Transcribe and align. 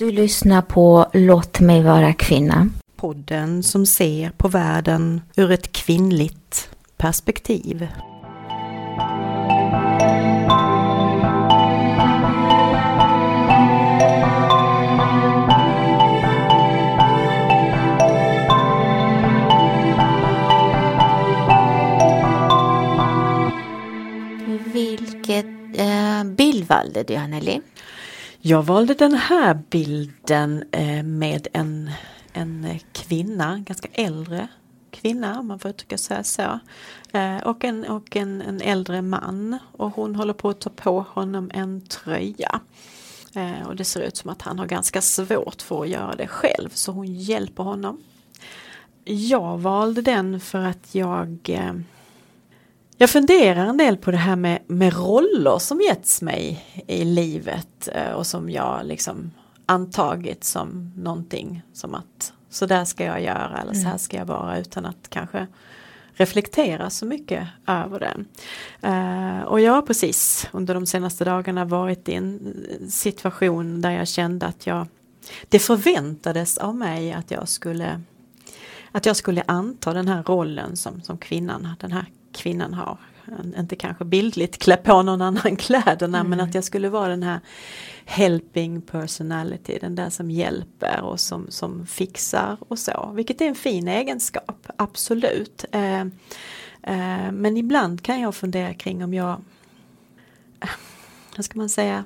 Du 0.00 0.10
lyssnar 0.10 0.62
på 0.62 1.06
Låt 1.12 1.60
mig 1.60 1.82
vara 1.82 2.12
kvinna. 2.12 2.68
Podden 2.96 3.62
som 3.62 3.86
ser 3.86 4.30
på 4.30 4.48
världen 4.48 5.20
ur 5.36 5.50
ett 5.50 5.72
kvinnligt 5.72 6.70
perspektiv. 6.96 7.88
Vilket 24.72 25.46
eh, 25.74 26.24
bild 26.24 26.68
valde 26.68 27.02
du 27.02 27.14
Anneli? 27.14 27.60
Jag 28.42 28.62
valde 28.62 28.94
den 28.94 29.14
här 29.14 29.58
bilden 29.70 30.64
eh, 30.72 31.02
med 31.02 31.48
en, 31.52 31.90
en 32.32 32.78
kvinna, 32.92 33.58
ganska 33.58 33.88
äldre 33.92 34.48
kvinna 34.90 35.38
om 35.38 35.46
man 35.46 35.58
får 35.58 35.70
uttrycka 35.70 35.98
sig 35.98 36.24
så. 36.24 36.58
Eh, 37.12 37.36
och 37.36 37.64
en, 37.64 37.84
och 37.84 38.16
en, 38.16 38.42
en 38.42 38.60
äldre 38.60 39.02
man 39.02 39.58
och 39.72 39.90
hon 39.90 40.16
håller 40.16 40.32
på 40.32 40.48
att 40.48 40.60
ta 40.60 40.70
på 40.70 41.00
honom 41.00 41.50
en 41.54 41.80
tröja. 41.80 42.60
Eh, 43.34 43.66
och 43.66 43.76
det 43.76 43.84
ser 43.84 44.00
ut 44.00 44.16
som 44.16 44.30
att 44.30 44.42
han 44.42 44.58
har 44.58 44.66
ganska 44.66 45.00
svårt 45.00 45.62
för 45.62 45.82
att 45.82 45.88
göra 45.88 46.14
det 46.16 46.26
själv 46.26 46.68
så 46.72 46.92
hon 46.92 47.14
hjälper 47.14 47.62
honom. 47.62 48.00
Jag 49.04 49.58
valde 49.58 50.02
den 50.02 50.40
för 50.40 50.58
att 50.58 50.94
jag 50.94 51.50
jag 53.00 53.10
funderar 53.10 53.66
en 53.66 53.76
del 53.76 53.96
på 53.96 54.10
det 54.10 54.16
här 54.16 54.36
med, 54.36 54.58
med 54.66 54.94
roller 54.94 55.58
som 55.58 55.80
getts 55.80 56.22
mig 56.22 56.64
i 56.86 57.04
livet 57.04 57.88
eh, 57.92 58.12
och 58.12 58.26
som 58.26 58.50
jag 58.50 58.86
liksom 58.86 59.30
antagit 59.66 60.44
som 60.44 60.92
någonting 60.96 61.62
som 61.72 61.94
att 61.94 62.32
så 62.50 62.66
där 62.66 62.84
ska 62.84 63.04
jag 63.04 63.22
göra 63.22 63.60
eller 63.62 63.72
så 63.72 63.80
här 63.80 63.86
mm. 63.86 63.98
ska 63.98 64.16
jag 64.16 64.24
vara 64.24 64.58
utan 64.58 64.86
att 64.86 65.10
kanske 65.10 65.46
reflektera 66.12 66.90
så 66.90 67.06
mycket 67.06 67.48
över 67.66 68.00
det. 68.00 68.24
Uh, 68.88 69.42
och 69.42 69.60
jag 69.60 69.72
har 69.72 69.82
precis 69.82 70.48
under 70.52 70.74
de 70.74 70.86
senaste 70.86 71.24
dagarna 71.24 71.64
varit 71.64 72.08
i 72.08 72.14
en 72.14 72.56
situation 72.88 73.80
där 73.80 73.90
jag 73.90 74.08
kände 74.08 74.46
att 74.46 74.66
jag 74.66 74.86
det 75.48 75.58
förväntades 75.58 76.58
av 76.58 76.76
mig 76.76 77.12
att 77.12 77.30
jag 77.30 77.48
skulle 77.48 78.02
att 78.92 79.06
jag 79.06 79.16
skulle 79.16 79.42
anta 79.46 79.92
den 79.92 80.08
här 80.08 80.22
rollen 80.22 80.76
som, 80.76 81.02
som 81.02 81.18
kvinnan, 81.18 81.68
den 81.80 81.92
här 81.92 82.06
kvinnan 82.32 82.74
har. 82.74 82.98
Inte 83.58 83.76
kanske 83.76 84.04
bildligt 84.04 84.58
klä 84.58 84.76
på 84.76 85.02
någon 85.02 85.22
annan 85.22 85.56
kläderna 85.58 86.18
mm. 86.18 86.30
men 86.30 86.40
att 86.40 86.54
jag 86.54 86.64
skulle 86.64 86.88
vara 86.88 87.08
den 87.08 87.22
här 87.22 87.40
helping 88.04 88.82
personality, 88.82 89.78
den 89.80 89.94
där 89.94 90.10
som 90.10 90.30
hjälper 90.30 91.00
och 91.02 91.20
som, 91.20 91.46
som 91.50 91.86
fixar 91.86 92.56
och 92.68 92.78
så. 92.78 93.12
Vilket 93.14 93.40
är 93.40 93.46
en 93.46 93.54
fin 93.54 93.88
egenskap, 93.88 94.66
absolut. 94.76 95.64
Eh, 95.72 96.00
eh, 96.82 97.32
men 97.32 97.56
ibland 97.56 98.02
kan 98.02 98.20
jag 98.20 98.34
fundera 98.34 98.74
kring 98.74 99.04
om 99.04 99.14
jag, 99.14 99.40
vad 101.36 101.44
ska 101.44 101.58
man 101.58 101.68
säga, 101.68 102.04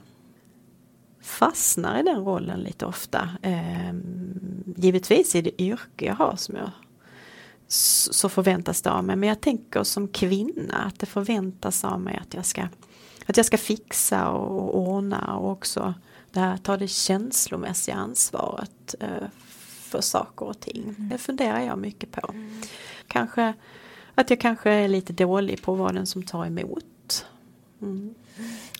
fastnar 1.21 2.01
i 2.01 2.03
den 2.03 2.25
rollen 2.25 2.61
lite 2.61 2.87
ofta. 2.87 3.29
Eh, 3.43 3.95
givetvis 4.77 5.35
i 5.35 5.43
det 5.43 5.63
yrke 5.63 6.05
jag 6.05 6.15
har 6.15 6.37
som 6.37 6.57
jag 6.57 6.71
så 8.11 8.29
förväntas 8.29 8.83
det 8.83 8.91
av 8.91 9.05
mig. 9.05 9.17
Men 9.17 9.29
jag 9.29 9.41
tänker 9.41 9.83
som 9.83 10.09
kvinna 10.09 10.75
att 10.75 10.99
det 10.99 11.07
förväntas 11.07 11.85
av 11.85 12.01
mig 12.01 12.19
att 12.23 12.35
jag 12.35 12.47
ska, 12.47 12.69
att 13.27 13.37
jag 13.37 13.47
ska 13.47 13.59
fixa 13.59 14.29
och 14.29 14.79
ordna 14.79 15.37
och 15.37 15.51
också 15.51 15.95
det 16.33 16.41
här, 16.41 16.57
ta 16.57 16.77
det 16.77 16.89
känslomässiga 16.89 17.95
ansvaret 17.95 18.95
eh, 19.01 19.29
för 19.81 20.01
saker 20.01 20.47
och 20.47 20.61
ting. 20.61 20.83
Mm. 20.83 21.09
Det 21.09 21.19
funderar 21.19 21.61
jag 21.61 21.79
mycket 21.79 22.13
på. 22.13 22.31
Mm. 22.33 22.63
Kanske 23.09 23.55
att 24.15 24.31
jag 24.31 24.41
kanske 24.41 24.71
är 24.71 24.89
lite 24.89 25.13
dålig 25.13 25.63
på 25.63 25.73
att 25.73 25.79
vara 25.79 25.93
den 25.93 26.07
som 26.07 26.23
tar 26.23 26.47
emot. 26.47 27.27
Mm. 27.83 28.15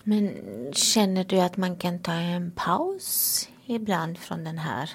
Men 0.03 0.31
känner 0.73 1.23
du 1.23 1.39
att 1.39 1.57
man 1.57 1.75
kan 1.75 1.99
ta 1.99 2.11
en 2.13 2.51
paus 2.51 3.49
ibland 3.65 4.17
från 4.17 4.43
den 4.43 4.57
här 4.57 4.89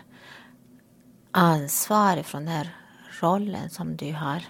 ansvaret, 1.30 2.26
från 2.26 2.44
den 2.44 2.54
här 2.54 2.76
rollen 3.22 3.70
som 3.70 3.96
du 3.96 4.12
har 4.12 4.42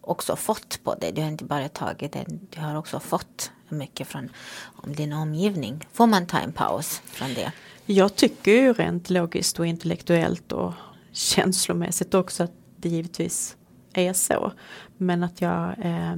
också 0.00 0.36
fått 0.36 0.80
på 0.84 0.94
dig. 0.94 1.12
Du 1.12 1.22
har 1.22 1.28
inte 1.28 1.44
bara 1.44 1.68
tagit 1.68 2.12
den, 2.12 2.46
du 2.50 2.60
har 2.60 2.74
också 2.74 3.00
fått 3.00 3.52
mycket 3.68 4.08
från 4.08 4.28
om 4.62 4.94
din 4.94 5.12
omgivning. 5.12 5.86
Får 5.92 6.06
man 6.06 6.26
ta 6.26 6.38
en 6.38 6.52
paus 6.52 7.02
från 7.04 7.34
det? 7.34 7.52
Jag 7.86 8.16
tycker 8.16 8.52
ju 8.52 8.72
rent 8.72 9.10
logiskt 9.10 9.58
och 9.58 9.66
intellektuellt 9.66 10.52
och 10.52 10.72
känslomässigt 11.12 12.14
också 12.14 12.42
att 12.42 12.52
det 12.76 12.88
givetvis 12.88 13.56
är 13.92 14.12
så. 14.12 14.52
Men 14.96 15.24
att 15.24 15.40
jag 15.40 15.74
eh, 15.78 16.16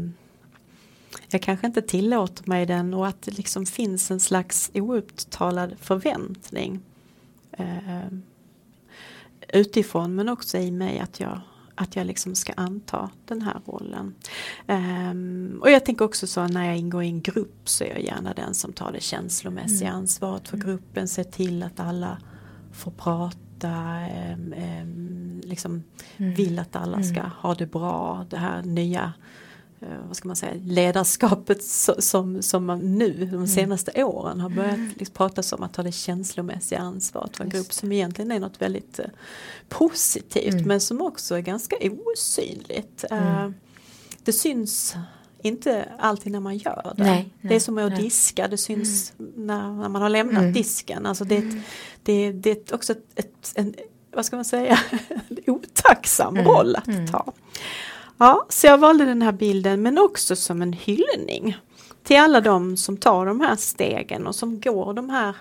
jag 1.28 1.43
kanske 1.43 1.66
inte 1.66 1.82
tillåter 1.82 2.49
mig 2.49 2.66
den 2.66 2.94
och 2.94 3.06
att 3.06 3.22
det 3.22 3.31
liksom 3.31 3.66
finns 3.66 4.11
en 4.11 4.21
slags 4.21 4.71
outtalad 4.75 5.75
förväntning 5.81 6.81
eh, 7.53 8.06
utifrån 9.49 10.15
men 10.15 10.28
också 10.28 10.59
i 10.59 10.71
mig 10.71 10.99
att 10.99 11.21
jag 11.21 11.41
att 11.82 11.97
jag 11.97 12.06
liksom 12.06 12.34
ska 12.34 12.53
anta 12.53 13.10
den 13.25 13.43
här 13.43 13.60
rollen. 13.66 14.15
Um, 14.66 15.59
och 15.62 15.70
jag 15.70 15.84
tänker 15.84 16.04
också 16.04 16.26
så 16.26 16.47
när 16.47 16.66
jag 16.66 16.76
ingår 16.76 17.03
i 17.03 17.06
en 17.06 17.22
grupp 17.22 17.69
så 17.69 17.84
är 17.84 17.88
jag 17.88 18.03
gärna 18.04 18.34
den 18.34 18.54
som 18.54 18.72
tar 18.72 18.93
det 18.93 19.00
känslomässiga 19.00 19.88
mm. 19.88 20.00
ansvaret 20.00 20.48
för 20.48 20.56
mm. 20.56 20.66
gruppen, 20.66 21.09
ser 21.09 21.25
till 21.25 21.62
att 21.62 21.81
alla 21.81 22.19
får 22.72 22.91
prata, 22.91 23.98
um, 24.34 24.54
um, 24.82 25.41
liksom 25.44 25.82
mm. 26.16 26.34
vill 26.34 26.59
att 26.59 26.76
alla 26.76 27.03
ska 27.03 27.20
mm. 27.20 27.31
ha 27.38 27.54
det 27.54 27.66
bra, 27.66 28.26
det 28.31 28.37
här 28.37 28.62
nya 28.62 29.12
vad 30.06 30.16
ska 30.16 30.28
man 30.28 30.37
säga, 30.37 30.53
ledarskapet 30.65 31.65
som, 31.98 32.43
som 32.43 32.66
man 32.66 32.98
nu 32.98 33.12
de 33.12 33.34
mm. 33.34 33.47
senaste 33.47 34.04
åren 34.04 34.41
har 34.41 34.50
börjat 34.50 34.75
mm. 34.75 34.91
liksom 34.97 35.15
pratas 35.15 35.53
om 35.53 35.62
att 35.62 35.72
ta 35.72 35.82
det 35.82 35.93
känslomässiga 35.93 36.78
ansvaret 36.78 37.37
för 37.37 37.44
en 37.44 37.50
grupp 37.50 37.72
som 37.72 37.93
egentligen 37.93 38.31
är 38.31 38.41
något 38.41 38.62
väldigt 38.62 38.98
eh, 38.98 39.06
positivt 39.69 40.54
mm. 40.54 40.69
men 40.69 40.81
som 40.81 41.00
också 41.00 41.34
är 41.34 41.41
ganska 41.41 41.76
osynligt. 42.04 43.04
Mm. 43.10 43.47
Uh, 43.47 43.53
det 44.25 44.32
syns 44.32 44.97
inte 45.43 45.88
alltid 45.99 46.32
när 46.32 46.41
man 46.41 46.56
gör 46.56 46.94
det. 46.97 47.04
Nej, 47.04 47.34
det 47.41 47.54
är 47.54 47.60
som 47.60 47.78
att 47.78 47.93
nej. 47.93 48.03
diska, 48.03 48.49
det 48.49 48.56
syns 48.56 49.12
mm. 49.19 49.32
när, 49.37 49.72
när, 49.72 49.88
man 49.88 50.03
har 50.03 50.09
lämnat 50.09 50.43
mm. 50.43 50.53
disken. 50.53 51.06
Alltså 51.06 51.25
det, 51.25 51.44
det, 52.03 52.32
det 52.32 52.50
är 52.50 52.75
också 52.75 52.93
ett, 52.93 53.06
ett, 53.14 53.53
en, 53.54 53.75
vad 54.10 54.26
ska 54.26 54.37
man 54.37 54.44
säga, 54.44 54.78
otacksam 55.47 56.38
roll 56.38 56.76
att 56.76 57.12
ta. 57.12 57.32
Ja, 58.22 58.47
så 58.49 58.66
jag 58.66 58.78
valde 58.78 59.05
den 59.05 59.22
här 59.22 59.33
bilden 59.33 59.83
men 59.83 59.99
också 59.99 60.37
som 60.37 60.62
en 60.62 60.72
hyllning 60.72 61.56
till 62.03 62.16
alla 62.16 62.41
de 62.41 62.77
som 62.77 62.97
tar 62.97 63.27
de 63.27 63.41
här 63.41 63.56
stegen 63.56 64.27
och 64.27 64.34
som 64.34 64.60
går 64.60 64.94
de 64.94 65.10
här 65.10 65.37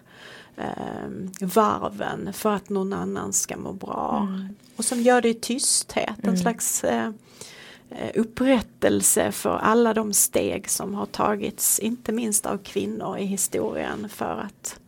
eh, 0.58 1.09
varven 1.41 2.34
för 2.34 2.53
att 2.53 2.70
någon 2.70 2.94
annan 2.94 3.34
ska 3.34 3.58
må 3.58 3.74
bra. 3.74 4.28
Mm. 4.30 4.56
Och 4.75 4.86
som 4.86 5.02
gör 5.02 5.22
det 5.22 5.30
i 5.30 5.34
tysthet, 5.34 6.18
mm. 6.24 6.30
en 6.30 6.38
slags 6.38 6.84
eh, 6.84 7.12
eh, 7.90 8.12
upprättelse 8.16 9.31
för 9.31 9.58
alla 9.58 9.94
de 9.94 10.14
steg 10.14 10.70
som 10.70 10.96
har 10.96 11.06
tagits, 11.06 11.80
inte 11.80 12.12
minst 12.12 12.46
av 12.46 12.58
kvinnor 12.58 13.18
i 13.18 13.25
historien 13.25 14.09
för 14.09 14.46
att 14.46 14.80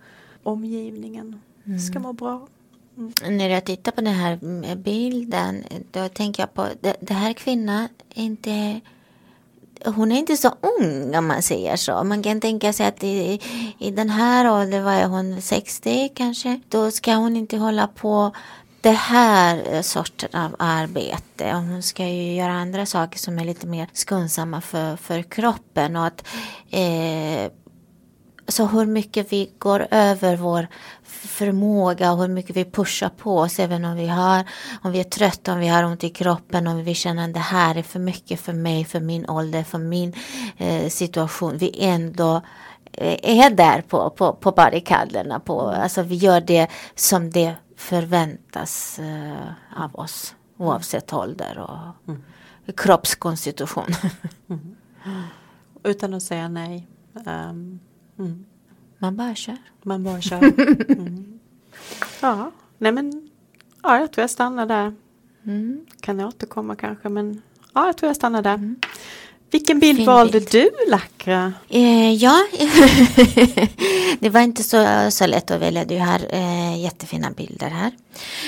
omgivningen 0.43 1.41
mm. 1.65 1.79
ska 1.79 1.99
må 1.99 2.13
bra. 2.13 2.47
Mm. 2.97 3.37
När 3.37 3.49
jag 3.49 3.65
tittar 3.65 3.91
på 3.91 4.01
den 4.01 4.13
här 4.13 4.39
mm, 4.41 4.81
bilden 4.81 5.63
då 5.91 6.09
tänker 6.09 6.43
jag 6.43 6.53
på 6.53 6.67
det, 6.81 6.95
det 6.99 7.13
här 7.13 7.33
kvinnan 7.33 7.87
inte 8.13 8.81
hon 9.85 10.11
är 10.11 10.19
inte 10.19 10.37
så 10.37 10.55
ung 10.79 11.15
om 11.15 11.27
man 11.27 11.41
säger 11.41 11.75
så. 11.75 12.03
Man 12.03 12.23
kan 12.23 12.41
tänka 12.41 12.73
sig 12.73 12.85
att 12.85 13.03
i, 13.03 13.41
i 13.79 13.91
den 13.91 14.09
här 14.09 14.51
åldern, 14.51 14.83
vad 14.83 14.93
är 14.93 15.07
hon, 15.07 15.41
60 15.41 16.09
kanske? 16.15 16.59
Då 16.69 16.91
ska 16.91 17.13
hon 17.13 17.37
inte 17.37 17.57
hålla 17.57 17.87
på 17.87 18.31
det 18.81 18.91
här 18.91 19.73
eh, 19.73 19.81
sorten 19.81 20.29
av 20.33 20.55
arbete. 20.59 21.51
Hon 21.53 21.83
ska 21.83 22.07
ju 22.07 22.33
göra 22.33 22.51
andra 22.53 22.85
saker 22.85 23.19
som 23.19 23.39
är 23.39 23.45
lite 23.45 23.67
mer 23.67 23.87
skonsamma 23.93 24.61
för, 24.61 24.95
för 24.95 25.21
kroppen. 25.21 25.95
Och 25.95 26.05
att, 26.05 26.27
eh, 26.69 27.51
så 28.47 28.65
hur 28.65 28.85
mycket 28.85 29.31
vi 29.33 29.51
går 29.57 29.87
över 29.91 30.37
vår 30.37 30.67
förmåga 31.03 32.11
och 32.11 32.17
hur 32.17 32.27
mycket 32.27 32.55
vi 32.55 32.65
pushar 32.65 33.09
på 33.09 33.37
oss 33.39 33.59
även 33.59 33.85
om 33.85 33.95
vi 33.95 34.07
har 34.07 34.43
om 34.81 34.91
vi 34.91 34.99
är 34.99 35.03
trötta, 35.03 35.53
om 35.53 35.59
vi 35.59 35.67
har 35.67 35.83
ont 35.83 36.03
i 36.03 36.09
kroppen, 36.09 36.67
om 36.67 36.83
vi 36.83 36.93
känner 36.93 37.27
att 37.27 37.33
det 37.33 37.39
här 37.39 37.75
är 37.75 37.83
för 37.83 37.99
mycket 37.99 38.39
för 38.39 38.53
mig, 38.53 38.85
för 38.85 38.99
min 38.99 39.29
ålder, 39.29 39.63
för 39.63 39.77
min 39.77 40.13
eh, 40.57 40.89
situation. 40.89 41.57
Vi 41.57 41.75
ändå 41.79 42.41
eh, 42.91 43.45
är 43.45 43.49
där 43.49 43.81
på, 43.81 44.09
på, 44.09 44.33
på 44.33 44.51
barrikaderna. 44.51 45.39
På, 45.39 45.61
alltså 45.61 46.01
vi 46.01 46.15
gör 46.15 46.41
det 46.41 46.67
som 46.95 47.29
det 47.29 47.55
förväntas 47.77 48.99
eh, 48.99 49.83
av 49.83 49.95
oss 49.95 50.35
oavsett 50.57 51.13
ålder 51.13 51.59
och 51.59 52.09
mm. 52.11 52.23
kroppskonstitution. 52.77 53.95
mm. 54.49 54.75
Utan 55.83 56.13
att 56.13 56.23
säga 56.23 56.47
nej. 56.47 56.87
Um, 57.25 57.79
mm. 58.19 58.45
Man 58.97 59.15
bara 59.15 59.35
kör. 59.35 59.57
Man 59.83 60.03
bara 60.03 60.21
kör. 60.21 60.41
Mm. 60.89 61.39
Ja, 62.21 62.51
nej 62.77 62.91
men 62.91 63.29
ja, 63.83 63.99
jag 63.99 64.11
tror 64.11 64.23
jag 64.23 64.29
stannar 64.29 64.65
där. 64.65 64.93
Mm. 65.45 65.85
Kan 65.99 66.19
jag 66.19 66.27
återkomma 66.27 66.75
kanske 66.75 67.09
men 67.09 67.41
ja, 67.73 67.85
jag 67.85 67.97
tror 67.97 68.09
jag 68.09 68.15
stannar 68.15 68.41
där. 68.41 68.75
Vilken 69.51 69.79
bild 69.79 69.97
Fin 69.97 70.05
valde 70.05 70.39
bild. 70.39 70.51
du 70.51 70.71
Lakra? 70.91 71.53
Eh, 71.69 72.13
ja, 72.13 72.39
det 74.19 74.29
var 74.29 74.41
inte 74.41 74.63
så, 74.63 75.07
så 75.11 75.27
lätt 75.27 75.51
att 75.51 75.61
välja. 75.61 75.85
Du 75.85 75.97
har 75.99 76.19
eh, 76.29 76.81
jättefina 76.81 77.31
bilder 77.31 77.69
här. 77.69 77.91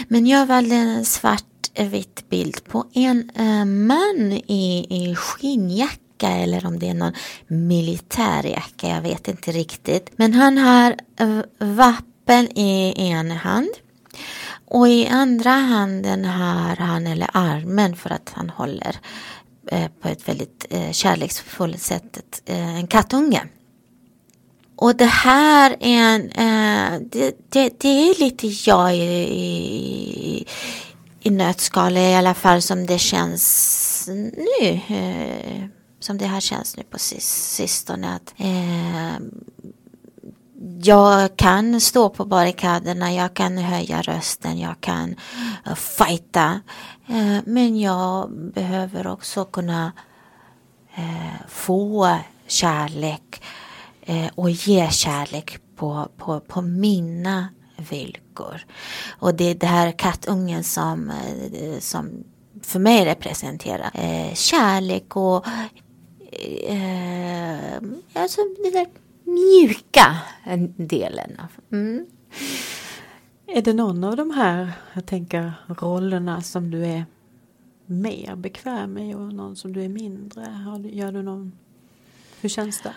Men 0.08 0.28
jag 0.28 0.46
valde 0.46 0.76
en 0.76 1.06
svart-vitt 1.06 2.30
bild 2.30 2.64
på 2.64 2.86
en 2.94 3.30
eh, 3.36 3.66
man 3.66 4.32
i, 4.48 4.86
i 4.90 5.16
skinnjacka 5.16 6.00
eller 6.24 6.66
om 6.66 6.80
det 6.80 6.90
är 6.90 6.94
någon 6.94 7.14
militärjacka. 7.48 8.88
Jag 8.88 9.02
vet 9.02 9.28
inte 9.28 9.52
riktigt. 9.52 10.12
Men 10.16 10.34
han 10.34 10.58
har 10.58 10.96
vapen 11.60 12.58
i 12.58 12.94
en 12.98 13.32
hand. 13.32 13.70
Och 14.68 14.88
i 14.88 15.08
andra 15.08 15.52
handen 15.52 16.26
har 16.26 16.76
han, 16.76 17.08
eller 17.08 17.30
armen 17.34 17.96
för 17.96 18.10
att 18.10 18.32
han 18.34 18.50
håller 18.50 18.96
eh, 19.72 19.88
på 20.02 20.08
ett 20.08 20.28
väldigt 20.28 20.66
eh, 20.70 20.92
kärleksfullt 20.92 21.82
sätt 21.82 22.42
eh, 22.46 22.76
en 22.76 22.88
kattunge. 22.88 23.42
Och 24.76 24.96
det 24.96 25.06
här 25.06 25.76
är 25.80 26.16
en, 26.16 26.32
eh, 26.32 27.02
det, 27.12 27.36
det, 27.50 27.80
det 27.80 28.10
är 28.10 28.20
lite 28.20 28.48
jag 28.48 28.96
i, 28.96 29.00
i, 29.00 30.46
i 31.22 31.30
nötskal 31.30 31.98
i 31.98 32.16
alla 32.16 32.34
fall 32.34 32.62
som 32.62 32.86
det 32.86 33.00
känns 33.00 34.10
nu. 34.10 34.82
Eh, 34.88 35.66
som 36.06 36.18
det 36.18 36.28
har 36.28 36.40
känts 36.40 36.78
nu 36.78 36.84
på 36.84 37.00
sistone. 37.00 38.16
Att, 38.16 38.34
eh, 38.38 39.18
jag 40.84 41.38
kan 41.38 41.82
stå 41.82 42.10
på 42.10 42.26
barrikaderna, 42.26 43.14
jag 43.14 43.34
kan 43.34 43.58
höja 43.58 44.02
rösten, 44.02 44.60
jag 44.60 44.82
kan 44.82 45.16
uh, 45.68 45.76
fighta. 45.76 46.62
Eh, 47.08 47.38
men 47.46 47.80
jag 47.80 48.32
behöver 48.54 49.08
också 49.08 49.46
kunna 49.46 49.92
eh, 50.96 51.48
få 51.50 52.18
kärlek 52.48 53.44
eh, 54.02 54.28
och 54.36 54.50
ge 54.50 54.90
kärlek 54.92 55.58
på, 55.76 56.10
på, 56.18 56.40
på 56.40 56.62
mina 56.62 57.50
villkor. 57.90 58.66
Och 59.20 59.36
det 59.36 59.44
är 59.44 59.56
det 59.56 59.68
här 59.68 59.92
kattungen 59.92 60.64
som, 60.64 61.10
eh, 61.10 61.80
som 61.80 62.24
för 62.64 62.80
mig 62.80 63.06
representerar 63.06 63.92
eh, 63.94 64.34
kärlek 64.34 65.16
och 65.16 65.46
eh, 66.64 67.76
alltså 68.14 68.42
det 68.64 68.72
där 68.72 68.88
mjuka 69.24 70.18
delen. 70.78 71.42
Mm. 71.72 72.06
Är 73.48 73.62
det 73.62 73.74
någon 73.74 74.04
av 74.04 74.16
de 74.16 74.32
här, 74.32 74.72
jag 74.94 75.06
tänker 75.06 75.54
rollerna 75.68 76.42
som 76.42 76.72
du 76.72 76.86
är 76.86 77.06
mer 77.86 78.36
bekväm 78.36 78.94
med 78.94 79.16
och 79.16 79.34
någon 79.34 79.56
som 79.56 79.74
du 79.74 79.84
är 79.84 79.90
mindre? 79.90 80.42
Har 80.42 80.80
du, 80.80 80.90
gör 80.90 81.12
du 81.12 81.22
någon, 81.22 81.52
hur 82.42 82.50
känns 82.50 82.82
det? 82.82 82.94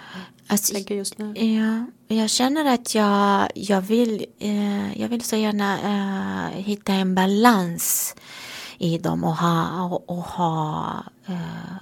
Alltså, 0.46 0.74
Tänker 0.74 0.94
just 0.94 1.18
nu. 1.18 1.34
Ja, 1.34 1.86
jag 2.16 2.30
känner 2.30 2.74
att 2.74 2.94
jag, 2.94 3.48
jag, 3.54 3.80
vill, 3.80 4.26
eh, 4.38 5.00
jag 5.00 5.08
vill 5.08 5.22
så 5.22 5.36
gärna 5.36 5.78
eh, 5.78 6.62
hitta 6.62 6.92
en 6.92 7.14
balans 7.14 8.14
i 8.78 8.98
dem 8.98 9.24
och 9.24 9.36
ha, 9.36 9.84
och, 9.84 10.10
och 10.10 10.24
ha, 10.24 11.04
eh, 11.26 11.34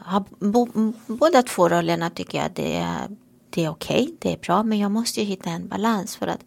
ha 0.05 0.25
bo, 0.39 0.93
båda 1.07 1.43
två 1.43 1.69
rollerna 1.69 2.11
tycker 2.11 2.39
jag 2.39 2.51
det 2.55 2.77
är, 2.77 3.17
det 3.51 3.65
är 3.65 3.71
okej, 3.71 4.15
det 4.19 4.33
är 4.33 4.39
bra, 4.39 4.63
men 4.63 4.79
jag 4.79 4.91
måste 4.91 5.21
ju 5.21 5.27
hitta 5.27 5.51
en 5.51 5.69
balans 5.69 6.17
för 6.17 6.27
att 6.27 6.41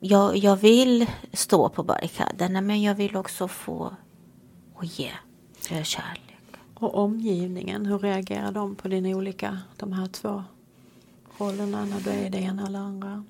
jag, 0.00 0.36
jag 0.36 0.56
vill 0.56 1.06
stå 1.32 1.68
på 1.68 1.82
barrikaderna 1.82 2.60
men 2.60 2.82
jag 2.82 2.94
vill 2.94 3.16
också 3.16 3.48
få 3.48 3.92
och 4.74 4.84
ge 4.84 5.10
kärlek. 5.68 6.32
Och 6.74 6.94
omgivningen, 6.94 7.86
hur 7.86 7.98
reagerar 7.98 8.52
de 8.52 8.74
på 8.74 8.88
dina 8.88 9.08
olika, 9.08 9.58
de 9.76 9.92
här 9.92 10.06
två 10.06 10.42
rollerna 11.38 11.84
när 11.84 12.00
du 12.00 12.10
är 12.10 12.30
det 12.30 12.38
ena 12.38 12.66
eller 12.66 12.78
andra? 12.78 13.24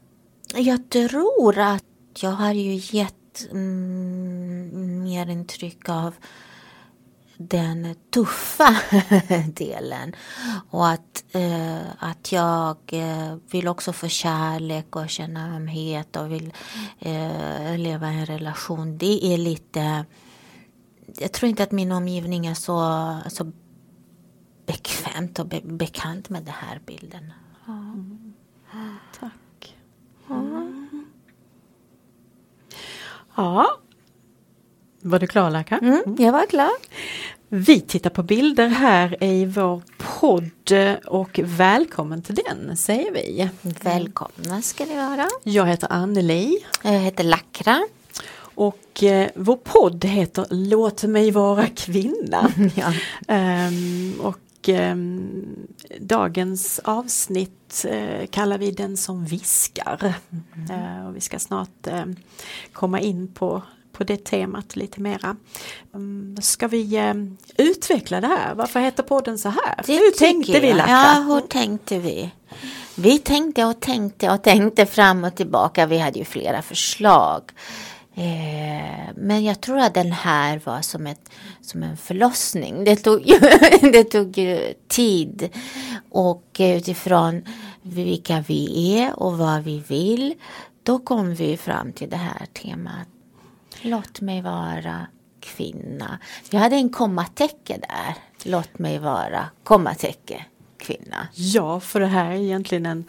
Jag 0.55 0.89
tror 0.89 1.59
att 1.59 1.85
jag 2.21 2.31
har 2.31 2.53
ju 2.53 2.75
gett 2.99 3.51
mm, 3.51 5.03
mer 5.03 5.27
intryck 5.31 5.89
av 5.89 6.15
den 7.49 7.95
tuffa 8.15 8.77
delen 9.47 10.17
och 10.71 10.89
att, 10.89 11.25
eh, 11.33 11.81
att 11.99 12.33
jag 12.33 12.77
eh, 12.87 13.37
vill 13.51 13.69
också 13.69 13.93
få 13.93 14.09
kärlek 14.09 14.97
och 14.97 15.11
känna 15.11 15.57
ömhet 15.57 16.17
och 16.17 16.33
vill 16.33 16.53
eh, 16.99 17.79
leva 17.79 18.13
i 18.13 18.19
en 18.19 18.27
relation. 18.27 18.99
Det 18.99 19.27
är 19.35 19.39
lite 19.39 20.05
jag 21.19 21.33
tror 21.33 21.51
inte 21.51 21.63
att 21.63 21.73
min 21.73 21.93
omgivning 21.93 22.47
är 22.47 22.55
så, 22.55 23.19
så 23.31 23.53
bekvämt 24.67 25.39
och 25.39 25.47
be, 25.47 25.61
bekant 25.65 26.29
med 26.29 26.43
den 26.43 26.55
här 26.55 26.81
bilden. 26.87 27.33
Tack. 29.21 29.77
Ja. 33.37 33.67
Var 35.03 35.19
du 35.19 35.27
klar 35.27 35.51
Laka? 35.51 35.79
Mm, 35.79 36.17
jag 36.19 36.33
var 36.33 36.47
klar. 36.47 36.71
Vi 37.49 37.81
tittar 37.81 38.11
på 38.11 38.23
bilder 38.23 38.69
här 38.69 39.25
i 39.25 39.45
vår 39.45 39.83
podd 39.99 40.51
och 41.07 41.41
välkommen 41.43 42.23
till 42.23 42.35
den 42.35 42.77
säger 42.77 43.13
vi. 43.13 43.49
Välkomna 43.83 44.63
ska 44.63 44.85
ni 44.85 44.97
vara. 44.97 45.29
Jag 45.45 45.67
heter 45.67 45.89
Anneli 45.93 46.59
Jag 46.83 46.91
heter 47.01 47.25
Lakra. 47.25 47.81
och 48.39 49.03
eh, 49.03 49.31
vår 49.35 49.57
podd 49.57 50.05
heter 50.05 50.47
Låt 50.51 51.03
mig 51.03 51.31
vara 51.31 51.67
kvinna. 51.67 52.51
Ja. 52.75 52.93
Ehm, 53.29 54.13
och 54.21 54.69
ehm, 54.69 55.67
dagens 56.01 56.79
avsnitt 56.85 57.85
eh, 57.89 58.27
kallar 58.31 58.59
vi 58.59 58.71
Den 58.71 58.97
som 58.97 59.25
viskar. 59.25 60.15
Eh, 60.71 61.07
och 61.09 61.17
vi 61.17 61.21
ska 61.21 61.39
snart 61.39 61.87
eh, 61.87 62.05
komma 62.73 63.01
in 63.01 63.29
på, 63.29 63.63
på 63.93 64.05
det 64.05 64.25
temat 64.25 64.77
lite 64.77 65.01
mera. 65.01 65.37
Um, 65.93 66.37
ska 66.41 66.69
vi 66.69 66.97
eh, 66.97 67.15
utveckla 67.57 68.21
det 68.21 68.27
här? 68.27 68.55
Varför 68.55 68.81
heter 68.81 69.03
podden 69.03 69.39
så 69.39 69.49
här? 69.49 69.81
Det 69.87 69.93
hur 69.93 70.11
tänkte 70.11 70.61
vi 70.61 70.69
jag. 70.69 70.77
Lacka? 70.77 70.91
Ja, 70.91 71.25
hur 71.29 71.41
tänkte 71.41 71.99
vi? 71.99 72.31
Vi 72.95 73.19
tänkte 73.19 73.65
och 73.65 73.81
tänkte 73.81 74.31
och 74.31 74.43
tänkte 74.43 74.87
fram 74.87 75.25
och 75.25 75.35
tillbaka. 75.35 75.87
Vi 75.87 75.99
hade 75.99 76.19
ju 76.19 76.25
flera 76.25 76.63
förslag. 76.63 77.43
Eh, 78.15 79.13
men 79.17 79.45
jag 79.45 79.61
tror 79.61 79.79
att 79.79 79.95
den 79.95 80.13
här 80.13 80.61
var 80.65 80.81
som, 80.83 81.07
ett, 81.07 81.31
som 81.61 81.83
en 81.83 81.97
förlossning. 81.97 82.85
Det 82.85 82.97
tog, 82.97 83.27
ju, 83.27 83.39
det 83.93 84.05
tog 84.05 84.39
ju 84.39 84.75
tid. 84.89 85.49
Och 86.11 86.57
utifrån 86.59 87.45
vilka 87.83 88.45
vi 88.49 88.93
är 88.99 89.21
och 89.21 89.39
vad 89.39 89.63
vi 89.63 89.79
vill. 89.89 90.35
Då 90.83 90.99
kom 90.99 91.35
vi 91.35 91.57
fram 91.57 91.93
till 91.93 92.11
det 92.11 92.17
här 92.17 92.47
temat. 92.63 93.09
Låt 93.83 94.21
mig 94.21 94.43
vara 94.43 95.07
kvinna. 95.41 96.19
Jag 96.51 96.61
hade 96.61 96.77
en 96.77 96.91
kommatecken 96.91 97.81
där. 97.81 98.15
Låt 98.45 98.79
mig 98.79 98.99
vara 98.99 99.47
kommatecken 99.65 100.41
kvinna. 100.83 101.29
Ja, 101.35 101.81
för 101.81 102.01
det 102.01 102.07
här 102.07 102.31
är 102.31 102.37
egentligen 102.37 102.87
en, 102.87 103.05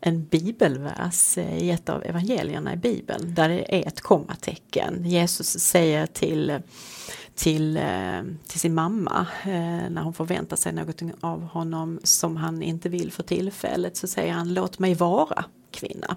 en 0.00 0.24
bibelvers 0.24 1.38
eh, 1.38 1.58
i 1.58 1.70
ett 1.70 1.88
av 1.88 2.04
evangelierna 2.04 2.72
i 2.72 2.76
bibeln 2.76 3.34
där 3.34 3.48
det 3.48 3.74
är 3.74 3.88
ett 3.88 4.00
kommatecken. 4.00 5.04
Jesus 5.04 5.60
säger 5.60 6.06
till, 6.06 6.60
till, 7.34 7.76
eh, 7.76 8.22
till 8.48 8.60
sin 8.60 8.74
mamma 8.74 9.26
eh, 9.44 9.90
när 9.90 10.02
hon 10.02 10.14
förväntar 10.14 10.56
sig 10.56 10.72
något 10.72 11.02
av 11.20 11.42
honom 11.42 12.00
som 12.02 12.36
han 12.36 12.62
inte 12.62 12.88
vill 12.88 13.12
för 13.12 13.22
tillfället 13.22 13.96
så 13.96 14.06
säger 14.06 14.32
han 14.32 14.54
låt 14.54 14.78
mig 14.78 14.94
vara 14.94 15.44
kvinna. 15.70 16.16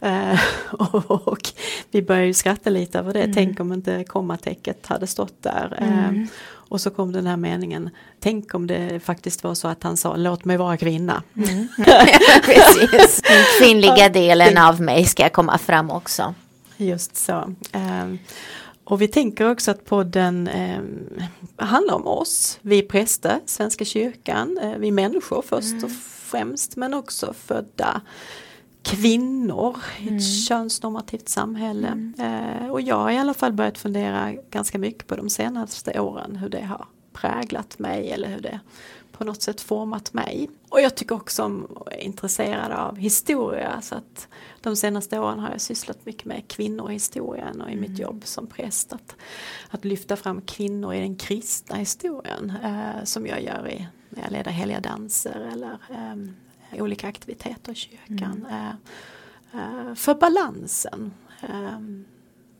Eh, 0.00 0.40
och 1.08 1.48
vi 1.90 2.02
börjar 2.02 2.24
ju 2.24 2.34
skratta 2.34 2.70
lite 2.70 2.98
över 2.98 3.12
det, 3.12 3.20
Mm. 3.22 3.34
tänk 3.34 3.60
om 3.60 3.72
inte 3.72 4.04
kommatecket 4.04 4.86
hade 4.86 5.06
stått 5.06 5.42
där. 5.42 5.78
Eh, 5.80 6.26
och 6.68 6.80
så 6.80 6.90
kom 6.90 7.12
den 7.12 7.26
här 7.26 7.36
meningen, 7.36 7.90
tänk 8.20 8.54
om 8.54 8.66
det 8.66 9.00
faktiskt 9.04 9.44
var 9.44 9.54
så 9.54 9.68
att 9.68 9.82
han 9.82 9.96
sa 9.96 10.16
låt 10.16 10.44
mig 10.44 10.56
vara 10.56 10.76
kvinna. 10.76 11.22
Precis. 12.44 13.22
Den 13.22 13.44
kvinnliga 13.60 14.08
delen 14.08 14.58
av 14.58 14.80
mig 14.80 15.04
ska 15.04 15.28
komma 15.28 15.58
fram 15.58 15.90
också. 15.90 16.34
Just 16.76 17.16
så. 17.16 17.54
Ehm, 17.72 18.18
och 18.86 19.02
vi 19.02 19.08
tänker 19.08 19.50
också 19.50 19.70
att 19.70 19.84
podden 19.84 20.48
ehm, 20.48 21.08
handlar 21.56 21.94
om 21.94 22.06
oss, 22.06 22.58
vi 22.62 22.82
präster, 22.82 23.40
Svenska 23.46 23.84
kyrkan, 23.84 24.58
eh, 24.62 24.78
vi 24.78 24.90
människor 24.90 25.42
först 25.42 25.84
och 25.84 25.90
främst 26.30 26.76
men 26.76 26.94
också 26.94 27.32
födda 27.32 28.00
kvinnor 28.82 29.76
i 30.00 30.16
ett 30.16 30.46
könsnormativt 30.46 31.28
samhälle. 31.28 32.12
Eh, 32.18 32.70
och 32.70 32.80
jag 32.80 32.96
har 32.96 33.10
i 33.10 33.18
alla 33.18 33.34
fall 33.34 33.52
börjat 33.52 33.78
fundera 33.78 34.32
ganska 34.50 34.78
mycket 34.78 35.06
på 35.06 35.16
de 35.16 35.30
senaste 35.30 36.00
åren 36.00 36.36
hur 36.36 36.48
det 36.48 36.62
har 36.62 36.86
präglat 37.12 37.78
mig 37.78 38.10
eller 38.10 38.28
hur 38.28 38.40
det 38.40 38.60
på 39.18 39.24
något 39.24 39.42
sätt 39.42 39.60
format 39.60 40.12
mig. 40.12 40.50
Och 40.68 40.80
jag 40.80 40.94
tycker 40.94 41.14
också 41.14 41.42
om 41.42 41.64
och 41.64 41.92
är 41.92 41.96
intresserad 41.96 42.72
av 42.72 42.96
historia 42.96 43.80
så 43.80 43.94
att 43.94 44.28
de 44.60 44.76
senaste 44.76 45.18
åren 45.18 45.38
har 45.38 45.50
jag 45.50 45.60
sysslat 45.60 46.06
mycket 46.06 46.24
med 46.24 46.48
kvinnohistorien 46.48 47.60
och 47.60 47.70
i 47.70 47.76
mitt 47.76 47.98
jobb 47.98 48.22
som 48.24 48.46
präst 48.46 48.92
att, 48.92 49.16
att 49.70 49.84
lyfta 49.84 50.16
fram 50.16 50.40
kvinnor 50.40 50.94
i 50.94 51.00
den 51.00 51.16
kristna 51.16 51.76
historien 51.76 52.52
eh, 52.62 53.04
som 53.04 53.26
jag 53.26 53.42
gör 53.42 53.68
i, 53.68 53.86
när 54.10 54.22
jag 54.22 54.32
leder 54.32 54.50
heliga 54.50 54.80
danser 54.80 55.50
eller 55.52 55.78
eh, 55.90 56.82
olika 56.82 57.08
aktiviteter 57.08 57.72
i 57.72 57.74
kyrkan. 57.74 58.46
Eh, 58.50 58.68
eh, 59.60 59.94
för 59.94 60.14
balansen 60.14 61.14
eh, 61.42 61.80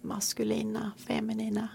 maskulina, 0.02 0.92
feminina 0.96 1.68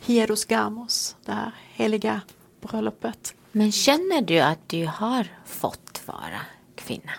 hieros 0.00 0.44
gamos, 0.44 1.16
det 1.24 1.32
här 1.32 1.52
heliga 1.72 2.20
bröllopet. 2.60 3.34
Men 3.56 3.72
känner 3.72 4.22
du 4.22 4.38
att 4.38 4.68
du 4.68 4.86
har 4.86 5.26
fått 5.46 6.02
vara 6.06 6.40
kvinna? 6.74 7.12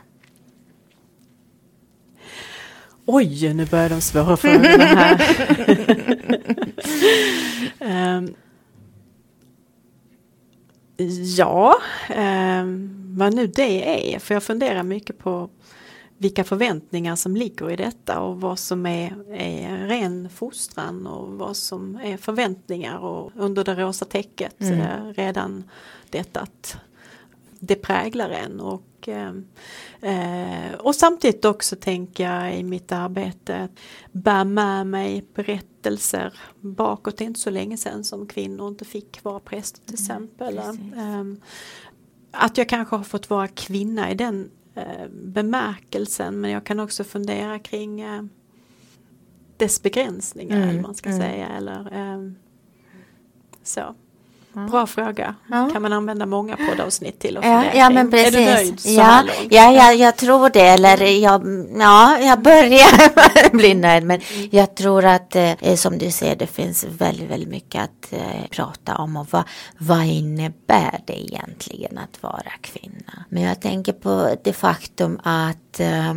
Oj, 3.06 3.54
nu 3.54 3.66
börjar 3.66 3.90
de 3.90 4.02
svåra 4.02 4.38
frågorna 4.38 4.86
här. 4.86 5.22
um, 7.80 8.36
ja, 11.38 11.76
um, 12.16 13.16
vad 13.18 13.34
nu 13.34 13.48
det 13.48 14.14
är. 14.14 14.20
För 14.20 14.34
jag 14.34 14.44
funderar 14.44 14.84
mycket 14.84 15.18
på 15.18 15.50
vilka 16.18 16.44
förväntningar 16.44 17.16
som 17.16 17.36
ligger 17.36 17.72
i 17.72 17.76
detta 17.76 18.20
och 18.20 18.42
vad 18.42 18.60
som 18.60 18.86
är, 18.86 19.34
är 19.34 19.88
ren 19.88 20.30
fostran 20.30 21.08
och 21.08 21.32
vad 21.32 21.58
som 21.58 21.96
är 21.96 22.18
förväntningar 22.18 22.98
och 22.98 23.32
under 23.36 23.64
det 23.64 23.76
rosa 23.76 24.06
täcket 24.06 24.62
mm. 24.62 24.82
Eh, 24.82 25.14
redan 25.14 25.64
detta 26.10 26.40
att 26.40 26.78
det 27.60 27.76
präglar 27.76 28.30
en 28.30 28.60
och, 28.60 29.10
eh, 29.10 30.74
och 30.80 30.96
samtidigt 30.96 31.46
också 31.46 31.76
tänker 31.76 32.32
jag 32.32 32.60
i 32.60 32.64
mitt 32.64 32.92
arbete 32.92 33.70
bär 34.12 34.44
med 34.44 34.88
mig 34.88 35.26
berättelser 35.34 36.34
bakåt 36.60 37.22
inte 37.22 37.40
så 37.40 37.50
länge 37.50 37.78
sedan 37.78 38.04
som 38.04 38.28
kvinnor 38.28 38.68
inte 38.68 38.86
fick 38.86 39.24
vara 39.24 39.40
präst 39.40 39.86
till 39.86 39.96
mm, 39.96 40.24
exempel. 40.24 40.58
Mm, 40.94 41.42
att 42.32 42.58
jag 42.58 42.70
kanske 42.70 42.96
har 42.96 43.04
fått 43.04 43.30
vara 43.30 43.48
kvinna 43.48 44.12
i 44.12 44.16
den 44.16 44.42
eh, 44.42 44.50
bemärkelsen 45.10 46.42
men 46.42 46.52
jag 46.52 46.64
kan 46.64 46.80
också 46.80 47.04
fundera 47.04 47.60
kring 47.60 48.02
eh, 48.02 48.24
dess 49.58 49.84
begränsningar 49.84 50.58
mm, 50.58 50.70
eller 50.70 50.82
man 50.82 50.96
ska 50.96 51.10
mm. 51.10 51.22
säga 51.22 51.48
eller 51.48 51.94
eh, 51.94 52.32
så. 53.64 53.96
Bra 54.56 54.88
fråga. 54.88 55.36
Ja. 55.48 55.70
Kan 55.74 55.82
man 55.82 55.94
använda 55.94 56.26
många 56.26 56.58
poddavsnitt 56.58 57.20
till 57.20 57.38
att 57.38 57.46
ja, 57.46 57.64
ja, 57.74 57.90
men 57.90 58.12
precis. 58.12 58.36
Är 58.36 58.40
du 58.40 58.46
nöjd 58.46 58.80
så 58.80 58.90
ja, 58.90 59.24
ja, 59.50 59.72
ja, 59.72 59.92
jag 59.94 60.16
tror 60.16 60.50
det. 60.50 60.68
Eller 60.68 61.02
jag, 61.02 61.68
ja, 61.80 62.20
jag 62.20 62.42
börjar 62.42 63.52
bli 63.58 63.74
nöjd. 63.74 64.04
Men 64.04 64.22
jag 64.52 64.76
tror 64.76 65.06
att 65.06 65.36
eh, 65.36 65.76
som 65.76 65.98
du 65.98 66.12
säger, 66.12 66.36
det 66.36 66.48
finns 66.48 66.84
väldigt, 66.84 67.30
väldigt 67.30 67.50
mycket 67.50 67.84
att 67.84 68.14
eh, 68.14 68.48
prata 68.50 68.96
om. 68.96 69.18
Och 69.18 69.28
vad, 69.32 69.44
vad 69.78 70.06
innebär 70.06 71.00
det 71.06 71.24
egentligen 71.24 71.98
att 71.98 72.24
vara 72.24 72.52
kvinna? 72.62 73.26
Men 73.30 73.44
jag 73.44 73.62
tänker 73.62 73.94
på 73.94 74.36
det 74.44 74.54
faktum 74.54 75.20
att 75.24 75.80
eh, 75.80 76.14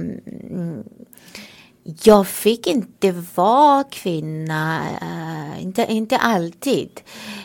jag 2.02 2.26
fick 2.26 2.66
inte 2.66 3.12
vara 3.35 3.85
kvinna, 3.85 4.80
äh, 5.00 5.62
inte, 5.62 5.87
inte 5.88 6.18
alltid. 6.18 7.00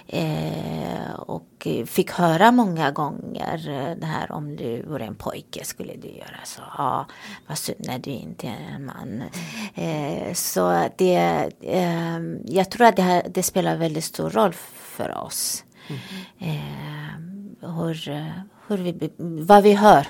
Eh, 0.07 1.13
och 1.17 1.67
fick 1.85 2.11
höra 2.11 2.51
många 2.51 2.91
gånger 2.91 3.69
eh, 3.69 3.95
det 3.97 4.05
här 4.05 4.31
om 4.31 4.55
du 4.55 4.81
vore 4.81 5.05
en 5.05 5.15
pojke 5.15 5.65
skulle 5.65 5.95
du 5.95 6.07
göra 6.07 6.39
så. 6.43 6.61
Ja, 6.77 7.05
vad 7.47 7.57
synd 7.57 7.85
när 7.87 7.99
du 7.99 8.11
inte 8.11 8.47
är 8.47 8.75
en 8.75 8.85
man. 8.85 9.23
Eh, 9.75 10.33
så 10.33 10.89
det, 10.97 11.49
eh, 11.61 12.19
jag 12.45 12.71
tror 12.71 12.87
att 12.87 12.95
det, 12.95 13.01
här, 13.01 13.27
det 13.29 13.43
spelar 13.43 13.77
väldigt 13.77 14.05
stor 14.05 14.29
roll 14.29 14.53
för 14.73 15.17
oss. 15.17 15.63
Mm. 15.87 17.55
hur, 17.59 18.09
hur 18.67 18.77
vi, 18.77 19.11
vad 19.17 19.63
vi 19.63 19.73
hör 19.73 20.07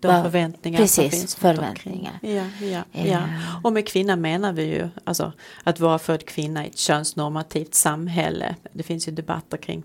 de 0.00 0.22
förväntningar 0.22 0.78
precis, 0.78 0.94
som 0.94 1.10
finns. 1.10 1.34
förväntningar. 1.34 2.18
Ja, 2.22 2.44
ja, 2.60 2.82
ja. 2.92 3.22
Och 3.64 3.72
med 3.72 3.88
kvinna 3.88 4.16
menar 4.16 4.52
vi 4.52 4.62
ju 4.62 4.88
alltså, 5.04 5.32
att 5.64 5.80
vara 5.80 5.98
född 5.98 6.26
kvinna 6.26 6.64
i 6.64 6.68
ett 6.68 6.78
könsnormativt 6.78 7.74
samhälle. 7.74 8.54
Det 8.72 8.82
finns 8.82 9.08
ju 9.08 9.12
debatter 9.12 9.56
kring 9.56 9.82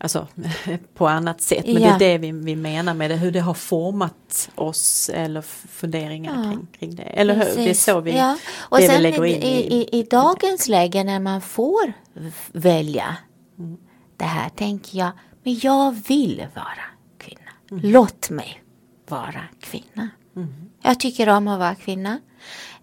Alltså 0.00 0.26
på 0.94 1.08
annat 1.08 1.40
sätt. 1.40 1.66
Men 1.66 1.82
ja. 1.82 1.96
det 1.98 2.06
är 2.06 2.12
det 2.12 2.18
vi, 2.18 2.32
vi 2.32 2.56
menar 2.56 2.94
med 2.94 3.10
det. 3.10 3.16
Hur 3.16 3.30
det 3.30 3.40
har 3.40 3.54
format 3.54 4.50
oss 4.54 5.10
eller 5.14 5.42
funderingar 5.68 6.34
ja. 6.36 6.50
kring, 6.50 6.66
kring 6.78 6.94
det. 6.94 7.02
Eller 7.02 7.34
hur? 7.34 7.56
Det 7.56 7.70
är 7.70 7.74
så 7.74 8.00
vi, 8.00 8.16
ja. 8.16 8.38
Och 8.58 8.78
sen 8.78 8.96
vi 8.96 9.02
lägger 9.02 9.24
in 9.24 9.42
i, 9.42 9.56
i, 9.58 9.98
i 9.98 10.02
dagens 10.02 10.68
läge 10.68 11.04
när 11.04 11.20
man 11.20 11.40
får 11.40 11.92
välja 12.52 13.16
mm. 13.58 13.76
det 14.16 14.24
här 14.24 14.48
tänker 14.48 14.98
jag, 14.98 15.10
men 15.42 15.58
jag 15.62 15.96
vill 16.08 16.46
vara 16.54 16.84
kvinna. 17.18 17.50
Mm. 17.70 17.92
Låt 17.92 18.30
mig 18.30 18.62
vara 19.10 19.44
kvinna. 19.60 20.08
Mm. 20.36 20.54
Jag 20.82 21.00
tycker 21.00 21.28
om 21.28 21.48
att 21.48 21.58
vara 21.58 21.74
kvinna. 21.74 22.18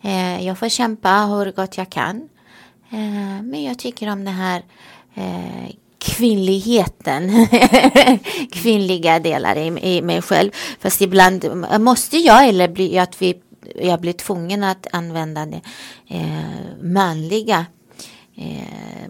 Eh, 0.02 0.46
jag 0.46 0.58
får 0.58 0.70
kämpa 0.70 1.10
hur 1.10 1.52
gott 1.52 1.78
jag 1.78 1.90
kan. 1.90 2.30
Eh, 2.90 3.42
men 3.44 3.64
jag 3.64 3.80
tycker 3.80 4.10
om 4.10 4.26
den 4.26 4.34
här 4.34 4.64
eh, 5.14 5.70
kvinnligheten, 5.98 7.48
kvinnliga 8.52 9.20
delar 9.20 9.56
i, 9.56 9.96
i 9.98 10.02
mig 10.02 10.22
själv. 10.22 10.52
Fast 10.80 11.02
ibland 11.02 11.66
måste 11.80 12.18
jag 12.18 12.48
eller 12.48 12.68
blir 12.68 13.00
att 13.00 13.22
vi, 13.22 13.42
jag 13.76 14.02
blir 14.02 14.14
tvungen 14.14 14.64
att 14.64 14.88
använda 14.92 15.46
det 15.46 15.62
eh, 16.08 16.82
manliga 16.82 17.66
eh, 18.36 19.10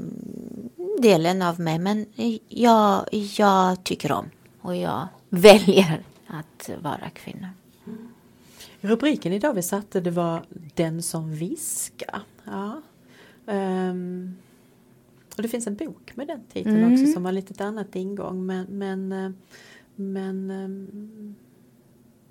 delen 1.00 1.42
av 1.42 1.60
mig. 1.60 1.80
Men 1.80 2.06
jag, 2.50 3.06
jag 3.38 3.84
tycker 3.84 4.12
om 4.12 4.30
och 4.62 4.76
jag 4.76 5.08
väljer 5.30 6.04
att 6.28 6.70
vara 6.82 7.10
kvinna. 7.10 7.50
Mm. 7.88 8.08
Rubriken 8.82 9.34
idag 9.34 9.54
vi 9.54 9.62
satte 9.62 10.02
det 10.02 10.12
var 10.12 10.46
Den 10.74 11.02
som 11.02 11.32
viskar. 11.32 12.22
Ja. 12.44 12.82
Um, 13.46 14.36
och 15.36 15.42
det 15.42 15.48
finns 15.48 15.68
en 15.68 15.76
bok 15.76 16.16
med 16.16 16.28
den 16.28 16.44
titeln 16.54 16.78
mm. 16.78 16.94
också 16.94 17.14
som 17.14 17.26
har 17.26 17.32
lite 17.32 17.66
annat 17.66 17.96
ingång 17.96 18.46
men, 18.46 18.66
men, 18.66 19.12
eh, 19.12 19.32
men 19.96 20.52
um, 20.52 21.36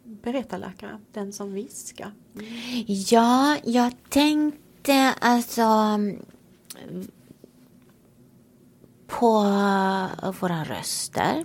berättarläkare, 0.04 0.98
den 1.12 1.32
som 1.32 1.52
viskar. 1.52 2.12
Mm. 2.34 2.46
Ja, 2.86 3.56
jag 3.64 3.92
tänkte 4.08 5.14
alltså 5.20 5.98
på 9.06 9.40
våra 10.40 10.64
röster 10.64 11.44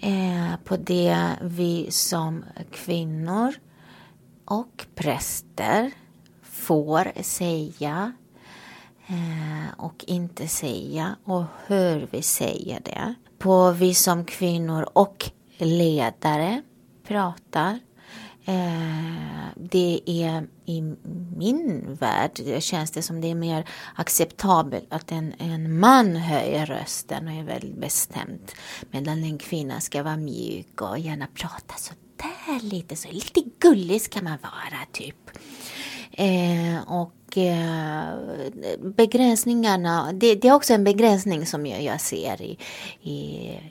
eh, 0.00 0.56
på 0.64 0.76
det 0.76 1.18
vi 1.40 1.90
som 1.90 2.44
kvinnor 2.70 3.54
och 4.44 4.86
präster 4.94 5.90
får 6.42 7.22
säga 7.22 8.12
eh, 9.06 9.74
och 9.76 10.04
inte 10.06 10.48
säga 10.48 11.16
och 11.24 11.44
hur 11.66 12.08
vi 12.10 12.22
säger 12.22 12.80
det. 12.80 13.14
På 13.38 13.70
vi 13.70 13.94
som 13.94 14.24
kvinnor 14.24 14.88
och 14.92 15.30
ledare 15.58 16.62
pratar 17.06 17.78
Eh, 18.48 19.48
det 19.56 20.00
är 20.06 20.46
i 20.64 20.82
min 21.36 21.94
värld 22.00 22.40
känns 22.58 22.90
det 22.90 23.02
som 23.02 23.20
det 23.20 23.30
är 23.30 23.34
mer 23.34 23.68
acceptabelt 23.94 24.86
att 24.88 25.12
en, 25.12 25.34
en 25.38 25.78
man 25.78 26.16
höjer 26.16 26.66
rösten 26.66 27.28
och 27.28 27.34
är 27.34 27.42
väldigt 27.42 27.76
bestämd. 27.76 28.52
Medan 28.90 29.24
en 29.24 29.38
kvinna 29.38 29.80
ska 29.80 30.02
vara 30.02 30.16
mjuk 30.16 30.80
och 30.80 30.98
gärna 30.98 31.26
prata 31.34 31.74
sådär 31.76 32.60
lite 32.60 32.96
så 32.96 33.08
lite 33.08 33.40
gullig 33.58 34.02
ska 34.02 34.22
man 34.22 34.38
vara 34.42 34.86
typ. 34.92 35.30
Eh, 36.12 36.92
och 36.92 37.38
eh, 37.38 38.14
begränsningarna, 38.80 40.12
det, 40.12 40.34
det, 40.34 40.48
är 40.48 40.54
också 40.54 40.74
en 40.74 40.84
begränsning 40.84 41.46
som 41.46 41.66
jag, 41.66 41.82
jag 41.82 42.00
ser 42.00 42.42
i, 42.42 42.58
i, 43.00 43.16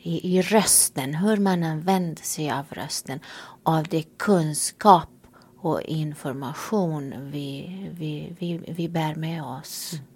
i, 0.02 0.38
i, 0.38 0.42
rösten, 0.42 1.16
hur 1.16 1.38
man 1.38 1.64
använder 1.64 2.24
sig 2.24 2.52
av 2.52 2.66
rösten, 2.70 3.20
av 3.64 3.84
det 3.84 4.04
kunskap 4.18 5.10
och 5.58 5.82
information 5.82 7.32
vi, 7.32 7.70
vi, 7.92 8.36
vi, 8.40 8.74
vi 8.74 8.90
bär 8.90 9.16
med 9.16 9.44
oss. 9.44 9.94
Mm. 9.94 10.15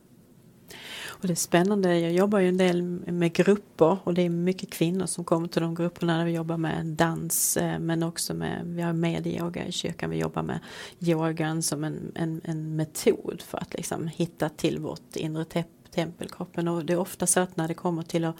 Och 1.22 1.28
det 1.28 1.34
är 1.34 1.36
spännande, 1.36 2.00
jag 2.00 2.12
jobbar 2.12 2.40
ju 2.40 2.50
en 2.50 2.58
del 2.58 2.84
med 2.84 3.34
grupper 3.34 3.98
och 4.04 4.14
det 4.14 4.22
är 4.22 4.30
mycket 4.30 4.70
kvinnor 4.70 5.06
som 5.06 5.24
kommer 5.24 5.48
till 5.48 5.62
de 5.62 5.76
grupperna 5.76 6.18
där 6.18 6.26
vi 6.26 6.32
jobbar 6.32 6.58
med 6.58 6.86
dans 6.86 7.58
eh, 7.58 7.80
men 7.80 8.04
också 8.04 8.34
med, 8.34 8.62
vi 8.66 8.82
har 8.82 8.94
medyoga 8.94 9.66
i 9.66 9.72
kyrkan, 9.72 10.10
vi 10.10 10.18
jobbar 10.18 10.44
med 10.44 10.60
yogan 11.00 11.64
som 11.64 11.84
en, 11.84 12.12
en, 12.16 12.42
en 12.44 12.76
metod 12.76 13.42
för 13.48 13.58
att 13.58 13.74
liksom 13.74 14.08
hitta 14.08 14.50
till 14.50 14.80
vårt 14.80 15.16
inre 15.16 15.46
te 15.46 15.64
tempelkroppen 15.96 16.68
och 16.68 16.86
det 16.86 16.94
är 16.94 17.00
ofta 17.00 17.28
så 17.28 17.40
att 17.40 17.58
när 17.58 17.68
det 17.68 17.74
kommer 17.74 18.04
till 18.04 18.26
att 18.26 18.36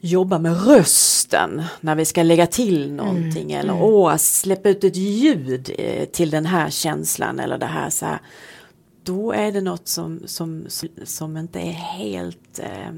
jobba 0.00 0.38
med 0.38 0.66
rösten 0.66 1.62
när 1.80 1.94
vi 1.94 2.04
ska 2.04 2.22
lägga 2.22 2.46
till 2.46 2.92
någonting 2.92 3.52
eller 3.52 3.72
mm. 3.72 3.84
åh, 3.84 4.16
släppa 4.16 4.68
ut 4.68 4.84
ett 4.84 4.96
ljud 4.96 5.70
eh, 5.78 6.04
till 6.04 6.30
den 6.30 6.46
här 6.46 6.70
känslan 6.70 7.40
eller 7.40 7.58
det 7.58 7.66
här 7.66 7.90
så 7.90 8.06
här. 8.06 8.18
Då 9.04 9.32
är 9.32 9.52
det 9.52 9.60
något 9.60 9.88
som, 9.88 10.20
som, 10.26 10.66
som 11.04 11.36
inte 11.36 11.60
är 11.60 11.72
helt 11.72 12.58
eh, 12.58 12.90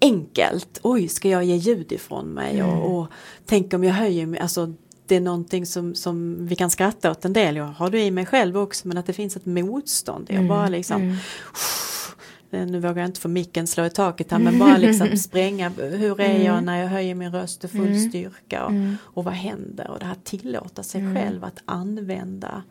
enkelt. 0.00 0.80
Oj, 0.82 1.08
ska 1.08 1.28
jag 1.28 1.44
ge 1.44 1.56
ljud 1.56 1.92
ifrån 1.92 2.26
mig? 2.26 2.58
Mm. 2.60 2.70
Och, 2.78 2.98
och 2.98 3.06
tänk 3.46 3.74
om 3.74 3.84
jag 3.84 3.94
höjer 3.94 4.26
mig, 4.26 4.40
alltså 4.40 4.74
det 5.06 5.16
är 5.16 5.20
någonting 5.20 5.66
som, 5.66 5.94
som 5.94 6.46
vi 6.46 6.56
kan 6.56 6.70
skratta 6.70 7.10
åt 7.10 7.24
en 7.24 7.32
del. 7.32 7.56
Jag 7.56 7.64
har 7.64 7.90
det 7.90 8.00
i 8.04 8.10
mig 8.10 8.26
själv 8.26 8.58
också 8.58 8.88
men 8.88 8.98
att 8.98 9.06
det 9.06 9.12
finns 9.12 9.36
ett 9.36 9.46
motstånd. 9.46 10.26
Jag 10.30 10.48
bara 10.48 10.60
Mm, 10.60 10.72
liksom 10.72 11.02
mm. 11.02 12.70
nu 12.70 12.80
vågar 12.80 12.98
jag 12.98 13.06
inte 13.08 13.20
få 13.20 13.28
micken 13.28 13.66
slå 13.66 13.84
i 13.84 13.90
taket 13.90 14.30
här 14.30 14.38
men 14.38 14.58
bara 14.58 14.76
liksom 14.76 15.16
spränga. 15.16 15.68
Hur 15.68 16.20
är 16.20 16.44
jag 16.44 16.64
när 16.64 16.80
jag 16.80 16.88
höjer 16.88 17.14
min 17.14 17.32
röst 17.32 17.60
till 17.60 17.68
full 17.68 17.86
Mm. 17.86 18.08
styrka 18.08 18.64
och, 18.64 18.70
Mm. 18.70 18.96
och 19.02 19.24
vad 19.24 19.34
händer? 19.34 19.90
Och 19.90 19.98
det 19.98 20.04
här 20.06 20.16
tillåta 20.24 20.82
sig 20.82 21.00
Mm. 21.00 21.14
själv 21.16 21.44
att 21.44 21.62
använda 21.64 22.62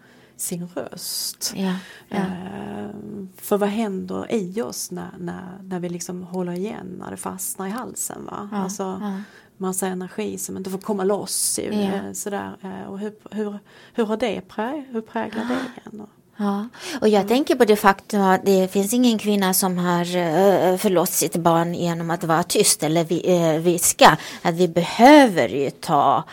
sin 0.41 0.67
röst. 0.75 1.53
Ja, 1.55 1.75
ja. 2.09 2.17
Eh, 2.17 2.89
för 3.37 3.57
vad 3.57 3.69
händer 3.69 4.31
i 4.31 4.61
oss 4.61 4.91
när, 4.91 5.09
när, 5.19 5.59
när 5.63 5.79
vi 5.79 5.89
liksom 5.89 6.23
håller 6.23 6.51
igen, 6.53 6.95
när 6.99 7.11
det 7.11 7.17
fastnar 7.17 7.67
i 7.67 7.69
halsen? 7.69 8.25
Va? 8.25 8.49
Ja, 8.51 8.57
alltså, 8.57 8.83
ja. 9.01 9.21
Massa 9.57 9.87
energi 9.87 10.37
som 10.37 10.57
inte 10.57 10.69
får 10.69 10.77
komma 10.77 11.03
loss. 11.03 11.59
Ja. 11.63 11.71
eh, 11.71 12.13
Sådär. 12.13 12.57
Eh, 12.61 12.89
Och 12.89 12.99
hur, 12.99 13.13
hur, 13.31 13.59
hur 13.93 14.05
har 14.05 14.17
det 14.17 14.41
prä, 14.41 14.85
hur 14.91 15.01
präglar 15.01 15.45
det 15.45 15.81
en? 15.91 16.07
Ja, 16.37 16.67
och 17.01 17.07
jag 17.07 17.27
tänker 17.27 17.55
på 17.55 17.65
det 17.65 17.75
faktum 17.75 18.21
att 18.21 18.45
det 18.45 18.71
finns 18.71 18.93
ingen 18.93 19.17
kvinna 19.17 19.53
som 19.53 19.77
har 19.77 20.01
uh, 20.05 20.77
förlåt 20.77 21.09
sitt 21.09 21.35
barn 21.35 21.73
genom 21.75 22.09
att 22.11 22.23
vara 22.23 22.43
tyst 22.43 22.83
eller 22.83 23.03
vi, 23.03 23.59
viska. 23.59 24.17
Att 24.41 24.53
vi 24.55 24.67
behöver 24.67 25.47
ju 25.47 25.69
ta, 25.69 26.23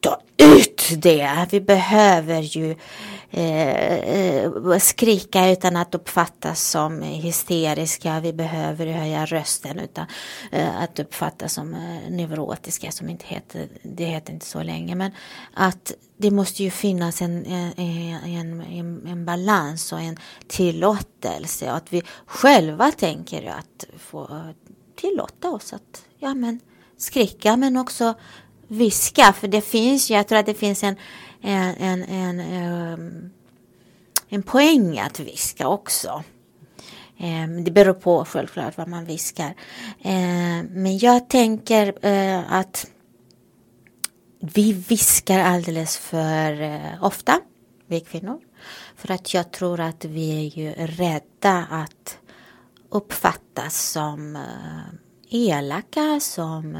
ta 0.00 0.20
ut 0.36 0.82
det. 0.96 1.46
Vi 1.50 1.60
behöver 1.60 2.40
ju 2.40 2.76
Eh, 3.30 3.98
eh, 3.98 4.78
skrika 4.78 5.50
utan 5.50 5.76
att 5.76 5.94
uppfattas 5.94 6.70
som 6.70 7.02
hysteriska. 7.02 8.20
Vi 8.20 8.32
behöver 8.32 8.86
höja 8.86 9.26
rösten 9.26 9.78
utan 9.78 10.06
eh, 10.52 10.82
att 10.82 10.98
uppfattas 10.98 11.52
som 11.52 11.74
eh, 11.74 12.10
neurotiska 12.10 12.90
som 12.90 13.08
inte 13.08 13.26
heter, 13.26 13.68
det 13.82 14.04
heter 14.04 14.32
inte 14.32 14.46
så 14.46 14.62
länge. 14.62 14.94
Men 14.94 15.12
att 15.54 15.92
det 16.16 16.30
måste 16.30 16.62
ju 16.62 16.70
finnas 16.70 17.22
en, 17.22 17.46
en, 17.46 17.72
en, 17.76 18.60
en, 18.60 19.06
en 19.06 19.24
balans 19.24 19.92
och 19.92 20.00
en 20.00 20.16
tillåtelse. 20.46 21.70
Och 21.70 21.76
att 21.76 21.92
vi 21.92 22.02
själva 22.26 22.92
tänker 22.92 23.46
att 23.46 23.84
få 23.98 24.40
tillåta 24.96 25.50
oss 25.50 25.72
att 25.72 26.04
ja, 26.18 26.34
men, 26.34 26.60
skrika 26.96 27.56
men 27.56 27.76
också 27.76 28.14
viska. 28.68 29.32
För 29.32 29.48
det 29.48 29.60
finns 29.60 30.10
ju, 30.10 30.14
jag 30.14 30.28
tror 30.28 30.38
att 30.38 30.46
det 30.46 30.54
finns 30.54 30.84
en, 30.84 30.96
en, 31.46 31.74
en, 31.78 32.02
en, 32.02 32.40
ehm, 32.40 33.30
en 34.28 34.42
poäng 34.42 34.98
att 34.98 35.20
viska 35.20 35.68
också. 35.68 36.24
Ehm, 37.18 37.64
det 37.64 37.70
beror 37.70 37.94
på 37.94 38.24
självklart 38.24 38.76
vad 38.76 38.88
man 38.88 39.04
viskar. 39.04 39.54
Ehm, 40.02 40.66
men 40.66 40.98
jag 40.98 41.28
tänker 41.28 42.06
eh, 42.06 42.52
att 42.52 42.86
vi 44.40 44.72
viskar 44.72 45.38
alldeles 45.38 45.96
för 45.96 46.60
eh, 46.60 47.04
ofta, 47.04 47.40
vi 47.86 48.00
kvinnor. 48.00 48.40
För 48.96 49.10
att 49.12 49.34
jag 49.34 49.52
tror 49.52 49.80
att 49.80 50.04
vi 50.04 50.46
är 50.46 50.58
ju 50.58 50.72
rädda 50.72 51.66
att 51.70 52.18
uppfattas 52.88 53.90
som 53.90 54.36
eh, 54.36 54.94
elaka, 55.30 56.20
som 56.20 56.76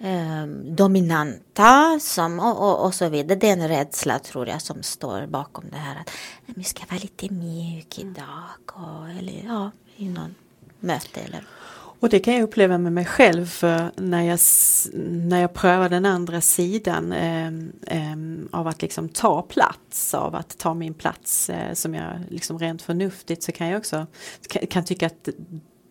eh, 0.00 0.46
dominanta 0.64 1.98
som, 2.00 2.40
och, 2.40 2.68
och, 2.68 2.86
och 2.86 2.94
så 2.94 3.08
vidare. 3.08 3.38
Det 3.38 3.48
är 3.48 3.52
en 3.52 3.68
rädsla 3.68 4.18
tror 4.18 4.48
jag 4.48 4.62
som 4.62 4.82
står 4.82 5.26
bakom 5.26 5.64
det 5.70 5.76
här 5.76 6.00
att 6.00 6.10
vi 6.44 6.64
ska 6.64 6.82
vara 6.90 7.00
lite 7.00 7.34
mjuk 7.34 7.98
idag 7.98 8.58
och, 8.66 9.10
eller 9.18 9.42
ja, 9.46 9.70
i 9.96 10.08
någon 10.08 10.34
möte 10.80 11.20
eller 11.20 11.44
Och 12.00 12.08
det 12.08 12.20
kan 12.20 12.34
jag 12.34 12.42
uppleva 12.42 12.78
med 12.78 12.92
mig 12.92 13.04
själv 13.04 13.46
för 13.46 13.90
när 13.96 14.22
jag, 14.22 14.38
när 15.08 15.40
jag 15.40 15.54
prövar 15.54 15.88
den 15.88 16.06
andra 16.06 16.40
sidan 16.40 17.12
eh, 17.12 17.46
eh, 17.86 18.16
av 18.50 18.68
att 18.68 18.82
liksom 18.82 19.08
ta 19.08 19.42
plats, 19.42 20.14
av 20.14 20.34
att 20.34 20.58
ta 20.58 20.74
min 20.74 20.94
plats 20.94 21.50
eh, 21.50 21.74
som 21.74 21.94
jag 21.94 22.20
liksom 22.28 22.58
rent 22.58 22.82
förnuftigt 22.82 23.42
så 23.42 23.52
kan 23.52 23.68
jag 23.68 23.78
också 23.78 24.06
kan, 24.48 24.66
kan 24.66 24.84
tycka 24.84 25.06
att 25.06 25.28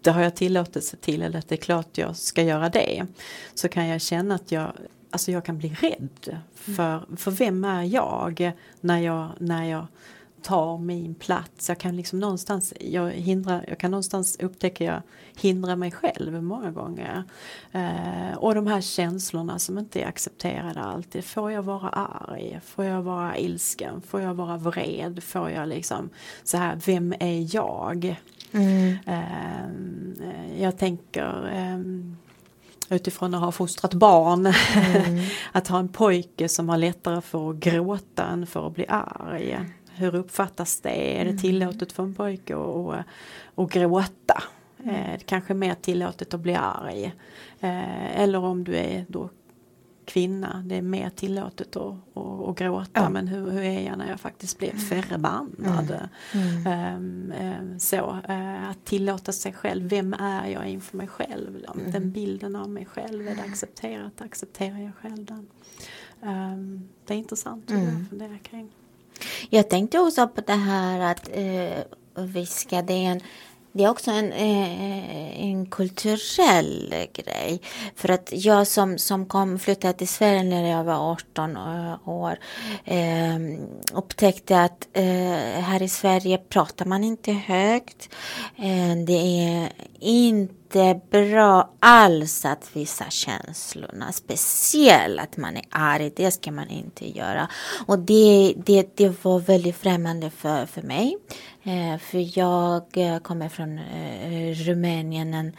det 0.07 0.11
har 0.11 0.21
jag 0.21 0.35
tillåtelse 0.35 0.97
till 0.97 1.21
eller 1.21 1.39
att 1.39 1.49
det 1.49 1.55
är 1.55 1.57
klart 1.57 1.97
jag 1.97 2.15
ska 2.15 2.43
göra 2.43 2.69
det. 2.69 3.05
Så 3.53 3.67
kan 3.67 3.87
jag 3.87 4.01
känna 4.01 4.35
att 4.35 4.51
jag, 4.51 4.71
alltså 5.09 5.31
jag 5.31 5.45
kan 5.45 5.57
bli 5.57 5.69
rädd 5.69 6.39
för, 6.55 7.17
för 7.17 7.31
vem 7.31 7.63
är 7.63 7.83
jag 7.83 8.51
när 8.81 8.99
jag, 8.99 9.29
när 9.39 9.65
jag 9.65 9.87
tar 10.41 10.77
min 10.77 11.15
plats. 11.15 11.69
Jag 11.69 11.77
kan 11.77 11.95
liksom 11.95 12.19
någonstans, 12.19 12.73
jag, 12.79 13.11
hindrar, 13.11 13.65
jag 13.67 13.77
kan 13.77 13.91
någonstans 13.91 14.37
upptäcka 14.39 14.83
jag 14.83 15.01
hindrar 15.35 15.75
mig 15.75 15.91
själv 15.91 16.43
många 16.43 16.71
gånger. 16.71 17.23
Eh, 17.71 18.37
och 18.37 18.55
de 18.55 18.67
här 18.67 18.81
känslorna 18.81 19.59
som 19.59 19.77
inte 19.77 20.01
är 20.01 20.07
accepterade 20.07 20.79
alltid. 20.81 21.25
Får 21.25 21.51
jag 21.51 21.63
vara 21.63 21.89
arg? 21.89 22.59
Får 22.65 22.85
jag 22.85 23.01
vara 23.01 23.37
ilsken? 23.37 24.01
Får 24.01 24.21
jag 24.21 24.33
vara 24.33 24.57
vred? 24.57 25.23
Får 25.23 25.49
jag 25.49 25.69
liksom 25.69 26.09
så 26.43 26.57
här, 26.57 26.79
vem 26.85 27.13
är 27.19 27.55
jag? 27.55 28.17
Eh, 28.51 29.71
jag 30.61 30.77
tänker 30.77 31.49
eh, 31.53 31.79
utifrån 32.95 33.33
att 33.33 33.41
ha 33.41 33.51
fostrat 33.51 33.93
barn. 33.93 34.53
att 35.51 35.67
ha 35.67 35.79
en 35.79 35.87
pojke 35.87 36.49
som 36.49 36.69
har 36.69 36.77
lättare 36.77 37.21
för 37.21 37.49
att 37.49 37.55
gråta 37.55 38.25
än 38.25 38.47
för 38.47 38.67
att 38.67 38.75
bli 38.75 38.85
arg. 38.87 39.59
Hur 39.95 40.15
uppfattas 40.15 40.81
det? 40.81 41.19
Är 41.21 41.25
det 41.25 41.37
tillåtet 41.37 41.91
för 41.91 42.03
en 42.03 42.13
pojke 42.13 42.55
att, 42.55 42.93
att, 42.93 43.05
att 43.55 43.71
gråta? 43.71 44.43
Eh, 44.85 45.19
kanske 45.25 45.53
mer 45.53 45.73
tillåtet 45.73 46.33
att 46.33 46.39
bli 46.39 46.55
arg. 46.55 47.13
Eh, 47.59 48.21
eller 48.21 48.39
om 48.39 48.63
du 48.63 48.75
är 48.75 49.05
då 49.07 49.29
kvinna, 50.07 50.63
det 50.65 50.75
är 50.75 50.81
mer 50.81 51.09
tillåtet 51.09 51.75
att, 51.75 51.93
att, 52.13 52.49
att 52.49 52.57
gråta. 52.57 52.89
Ja. 52.93 53.09
Men 53.09 53.27
hur, 53.27 53.49
hur 53.51 53.61
är 53.61 53.81
jag 53.81 53.97
när 53.97 54.09
jag 54.09 54.19
faktiskt 54.19 54.57
blir 54.57 54.71
förbannad? 54.71 55.99
Ehm, 56.65 57.33
ehm, 57.37 57.79
så, 57.79 58.19
eh, 58.29 58.69
att 58.69 58.85
tillåta 58.85 59.31
sig 59.31 59.53
själv, 59.53 59.89
vem 59.89 60.13
är 60.13 60.47
jag 60.47 60.69
inför 60.69 60.97
mig 60.97 61.07
själv? 61.07 61.65
Mm. 61.75 61.91
Den 61.91 62.11
bilden 62.11 62.55
av 62.55 62.69
mig 62.69 62.85
själv, 62.85 63.27
är 63.27 63.35
det 63.35 63.41
accepterat? 63.41 64.21
Accepterar 64.21 64.79
jag 64.79 64.95
själv 65.01 65.25
den? 65.25 65.47
Ehm, 66.23 66.89
det 67.05 67.13
är 67.13 67.17
intressant 67.17 67.71
Mm. 67.71 68.01
att 68.01 68.09
fundera 68.09 68.37
kring. 68.37 68.69
Jag 69.49 69.69
tänkte 69.69 69.99
också 69.99 70.27
på 70.27 70.41
det 70.41 70.53
här 70.53 71.11
att 71.11 71.29
eh, 71.33 72.23
viska, 72.23 72.81
det 72.81 72.93
är, 72.93 73.11
en, 73.11 73.21
det 73.77 73.83
är 73.83 73.89
också 73.89 74.11
en, 74.11 74.31
eh, 74.31 75.41
en 75.43 75.65
kulturell 75.65 76.95
grej. 77.13 77.61
För 77.95 78.11
att 78.11 78.29
jag 78.31 78.67
som, 78.67 78.97
som 78.97 79.25
kom, 79.25 79.59
flyttade 79.59 79.93
till 79.93 80.07
Sverige 80.07 80.43
när 80.43 80.69
jag 80.69 80.83
var 80.83 81.11
18 81.11 81.57
eh, 81.57 82.09
år 82.09 82.39
ehm, 82.85 83.67
upptäckte 83.93 84.61
att 84.61 84.87
eh, 84.93 85.03
här 85.61 85.81
i 85.81 85.89
Sverige 85.89 86.37
pratar 86.37 86.85
man 86.85 87.03
inte 87.03 87.31
högt. 87.31 88.09
Det 89.05 89.13
är 89.13 89.69
inte 89.99 90.99
bra 91.11 91.73
alls 91.79 92.45
att 92.45 92.69
visa 92.73 93.05
känslorna. 93.09 94.11
Speciellt 94.11 95.21
att 95.21 95.37
man 95.37 95.57
är 95.57 95.63
arg, 95.69 96.11
det 96.15 96.31
ska 96.31 96.51
man 96.51 96.69
inte 96.69 97.17
göra. 97.17 97.47
Och 97.85 97.99
det, 97.99 98.53
det, 98.65 98.97
det 98.97 99.25
var 99.25 99.39
väldigt 99.39 99.77
främmande 99.77 100.29
för, 100.29 100.65
för 100.65 100.81
mig. 100.81 101.17
Eh, 101.67 101.97
för 101.97 102.39
jag 102.39 102.83
eh, 102.93 103.17
kommer 103.17 103.49
från 103.49 103.79
eh, 103.79 104.53
Rumänien, 104.53 105.33
en 105.33 105.53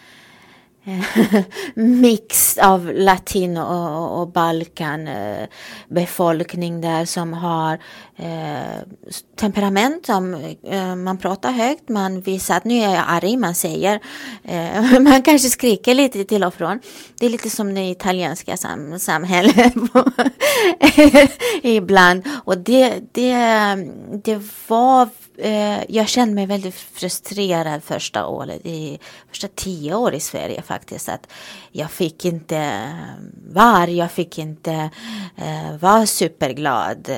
eh, 0.84 1.42
mix 1.74 2.58
av 2.58 2.92
latin 2.94 3.56
och, 3.56 4.02
och, 4.02 4.20
och 4.20 4.28
balkan 4.28 5.08
eh, 5.08 5.48
befolkning 5.88 6.80
där 6.80 7.04
som 7.04 7.32
har 7.32 7.78
eh, 8.16 8.82
temperament 9.36 10.06
som 10.06 10.34
eh, 10.62 10.96
man 10.96 11.18
pratar 11.18 11.52
högt, 11.52 11.88
man 11.88 12.20
visar 12.20 12.56
att 12.56 12.64
nu 12.64 12.74
är 12.74 12.94
jag 12.94 13.04
arg, 13.06 13.36
man 13.36 13.54
säger 13.54 14.00
eh, 14.44 15.00
man 15.00 15.22
kanske 15.22 15.48
skriker 15.48 15.94
lite 15.94 16.24
till 16.24 16.44
och 16.44 16.54
från. 16.54 16.80
Det 17.18 17.26
är 17.26 17.30
lite 17.30 17.50
som 17.50 17.74
det 17.74 17.90
italienska 17.90 18.56
sam 18.56 18.98
samhället 18.98 19.74
ibland 21.62 22.28
och 22.44 22.58
det, 22.58 23.00
det, 23.12 23.34
det 24.24 24.42
var 24.68 25.08
eh, 25.38 25.83
jag 25.88 26.09
kände 26.09 26.35
mig 26.35 26.46
väldigt 26.46 26.74
frustrerad 26.74 27.83
första 27.85 28.27
året, 28.27 28.66
i 28.66 28.98
första 29.29 29.48
tio 29.55 29.94
år 29.94 30.14
i 30.14 30.20
Sverige 30.20 30.62
faktiskt. 30.62 31.09
Att 31.09 31.27
jag 31.72 31.90
fick 31.90 32.24
inte 32.24 32.57
eh, 32.57 33.14
var, 33.53 33.79
vara, 33.79 33.90
jag 33.90 34.11
fick 34.11 34.38
inte 34.38 34.90
eh, 35.37 35.77
vara 35.81 36.07
superglad. 36.07 37.09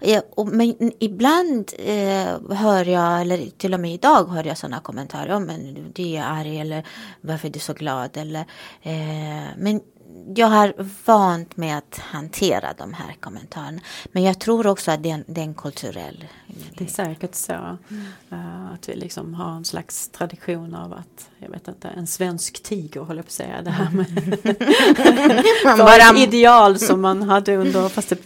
Eh, 0.00 0.22
och, 0.36 0.46
men 0.46 0.92
ibland 0.98 1.72
eh, 1.78 2.56
hör 2.56 2.84
jag, 2.84 3.20
eller 3.20 3.50
till 3.58 3.74
och 3.74 3.80
med 3.80 3.94
idag 3.94 4.24
hör 4.24 4.44
jag 4.44 4.58
sådana 4.58 4.80
kommentarer. 4.80 5.36
Oh, 5.36 5.40
men 5.40 5.92
du 5.94 6.02
är 6.02 6.22
arg 6.22 6.60
eller 6.60 6.84
varför 7.20 7.48
är 7.48 7.52
du 7.52 7.58
så 7.58 7.72
glad? 7.72 8.16
Eller, 8.16 8.44
eh, 8.82 9.48
men 9.56 9.80
jag 10.34 10.46
har 10.46 10.74
vant 11.04 11.56
mig 11.56 11.70
att 11.70 11.98
hantera 11.98 12.72
de 12.78 12.92
här 12.92 13.16
kommentarerna. 13.20 13.80
Men 14.12 14.22
jag 14.22 14.38
tror 14.38 14.66
också 14.66 14.90
att 14.90 15.02
det 15.02 15.10
är 15.10 15.14
en, 15.14 15.24
det 15.26 15.40
är 15.40 15.44
en 15.44 15.54
kulturell. 15.54 16.24
Det 16.78 16.84
är 16.84 16.88
säkert 16.88 17.34
så. 17.34 17.52
Mm. 17.52 18.66
Att 18.74 18.88
vi 18.88 18.96
liksom 18.96 19.34
har 19.34 19.50
en 19.50 19.64
slags 19.64 20.08
tradition 20.08 20.74
av 20.74 20.92
att, 20.92 21.30
jag 21.38 21.50
vet 21.50 21.68
inte, 21.68 21.88
en 21.88 22.06
svensk 22.06 22.62
tiger 22.62 23.00
håller 23.00 23.18
jag 23.18 23.24
på 23.24 23.28
att 23.28 23.32
säga. 23.32 23.62
Det 23.62 23.70
här 23.70 23.90
med 23.90 24.06
bara... 25.78 26.18
ideal 26.24 26.78
som 26.78 27.00
man 27.00 27.22
hade 27.22 27.56
under, 27.56 27.88
fast 27.88 28.08
det 28.08 28.18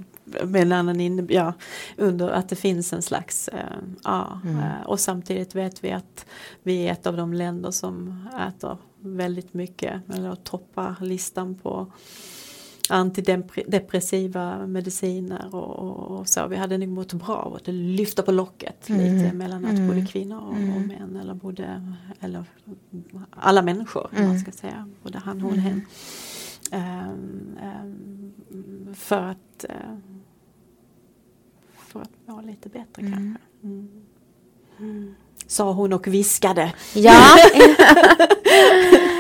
med 0.45 0.63
en 0.63 0.73
annan 0.73 1.01
in, 1.01 1.27
ja, 1.31 1.53
under 1.97 2.29
att 2.29 2.49
det 2.49 2.57
finns 2.57 2.93
en 2.93 3.03
slags, 3.03 3.51
uh, 3.53 3.59
ja, 4.05 4.41
mm. 4.45 4.57
uh, 4.57 4.83
och 4.87 5.01
samtidigt 5.01 5.55
vet 5.55 5.85
vi 5.85 5.93
att 5.93 6.27
vi 6.63 6.89
är 6.89 6.93
ett 6.93 7.07
av 7.07 7.17
de 7.17 7.33
länder 7.33 7.71
som 7.71 8.27
äter 8.49 8.79
väldigt 9.01 9.55
mycket, 9.55 10.03
eller 10.15 10.35
toppar 10.35 10.97
listan 11.01 11.55
på 11.55 11.93
antidepressiva 12.89 14.67
mediciner 14.67 15.55
och, 15.55 15.79
och, 15.79 16.19
och, 16.19 16.29
så. 16.29 16.47
Vi 16.47 16.57
hade 16.57 16.79
nog 16.79 16.89
mått 16.89 17.13
bra 17.13 17.37
av 17.37 17.55
att 17.55 17.67
lyfta 17.67 18.23
på 18.23 18.33
locket 18.33 18.89
mm. 18.89 19.01
lite 19.01 19.37
mellan 19.37 19.65
att 19.65 19.79
mm. 19.79 19.89
både 19.89 20.07
kvinnor 20.07 20.41
och, 20.41 20.57
mm. 20.57 20.77
och, 20.77 20.81
män 20.81 21.17
eller 21.23 21.35
både 21.35 21.95
eller 22.21 22.45
alla 23.31 23.63
människor, 23.63 24.09
mm. 24.13 24.29
man 24.29 24.39
ska 24.39 24.53
säga, 24.53 24.89
både 25.03 25.19
han, 25.19 25.41
hon, 25.41 25.59
hen. 25.59 25.83
Um, 26.73 27.59
um, 27.63 28.95
för 28.95 29.23
att 29.23 29.65
uh, 29.71 29.99
för 31.89 32.01
att 32.01 32.11
må 32.27 32.41
lite 32.41 32.69
bättre 32.69 33.03
mm. 33.03 33.13
kanske. 33.13 33.43
Mm 34.81 35.15
sa 35.49 35.73
hon 35.73 35.93
och 35.93 36.07
viskade. 36.07 36.73
Ja. 36.95 37.37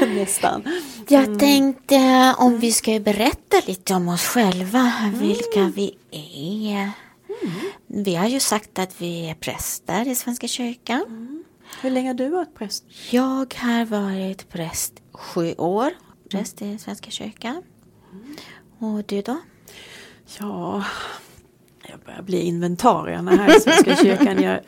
Nästan. 0.06 0.62
Jag 1.08 1.24
mm. 1.24 1.38
tänkte 1.38 2.34
om 2.38 2.58
vi 2.58 2.72
ska 2.72 3.00
berätta 3.00 3.62
lite 3.66 3.94
om 3.94 4.08
oss 4.08 4.24
själva, 4.26 4.92
mm. 5.02 5.18
vilka 5.18 5.72
vi 5.74 5.96
är. 6.10 6.90
Mm. 7.42 7.54
Vi 7.86 8.14
har 8.14 8.26
ju 8.26 8.40
sagt 8.40 8.78
att 8.78 9.00
vi 9.00 9.30
är 9.30 9.34
präster 9.34 10.08
i 10.08 10.14
Svenska 10.14 10.48
kyrkan. 10.48 11.04
Mm. 11.06 11.44
Hur 11.80 11.90
länge 11.90 12.08
har 12.08 12.14
du 12.14 12.28
varit 12.28 12.54
präst? 12.54 12.84
Jag 13.10 13.54
har 13.58 13.84
varit 13.84 14.48
präst 14.48 14.92
sju 15.12 15.54
år, 15.54 15.90
präst 16.30 16.62
i 16.62 16.78
Svenska 16.78 17.10
kyrkan. 17.10 17.62
Mm. 18.12 18.36
Och 18.78 19.04
du 19.04 19.22
då? 19.22 19.40
Ja, 20.38 20.84
jag 21.90 22.00
börjar 22.00 22.22
bli 22.22 22.40
inventarierna 22.40 23.30
här 23.30 23.56
i 23.56 23.60
Svenska 23.60 23.96
kyrkan. 23.96 24.42
Jag 24.42 24.60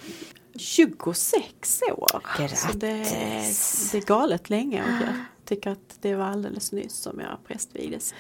26 0.56 1.83
år. 1.96 2.22
Grattis. 2.38 2.61
Så 2.61 2.78
det, 2.78 2.96
det 3.92 3.98
är 3.98 4.06
galet 4.06 4.50
länge 4.50 4.83
och 4.83 5.06
jag 5.06 5.14
tycker 5.44 5.70
att 5.70 5.98
det 6.00 6.14
var 6.14 6.24
alldeles 6.24 6.72
nyss 6.72 6.96
som 6.96 7.20
jag 7.20 7.38
prästvigdes. 7.46 8.14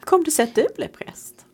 Kom 0.00 0.24
det 0.24 0.30
sig 0.30 0.42
att 0.42 0.54
du 0.54 0.66
blev 0.76 0.88
präst? 0.88 1.44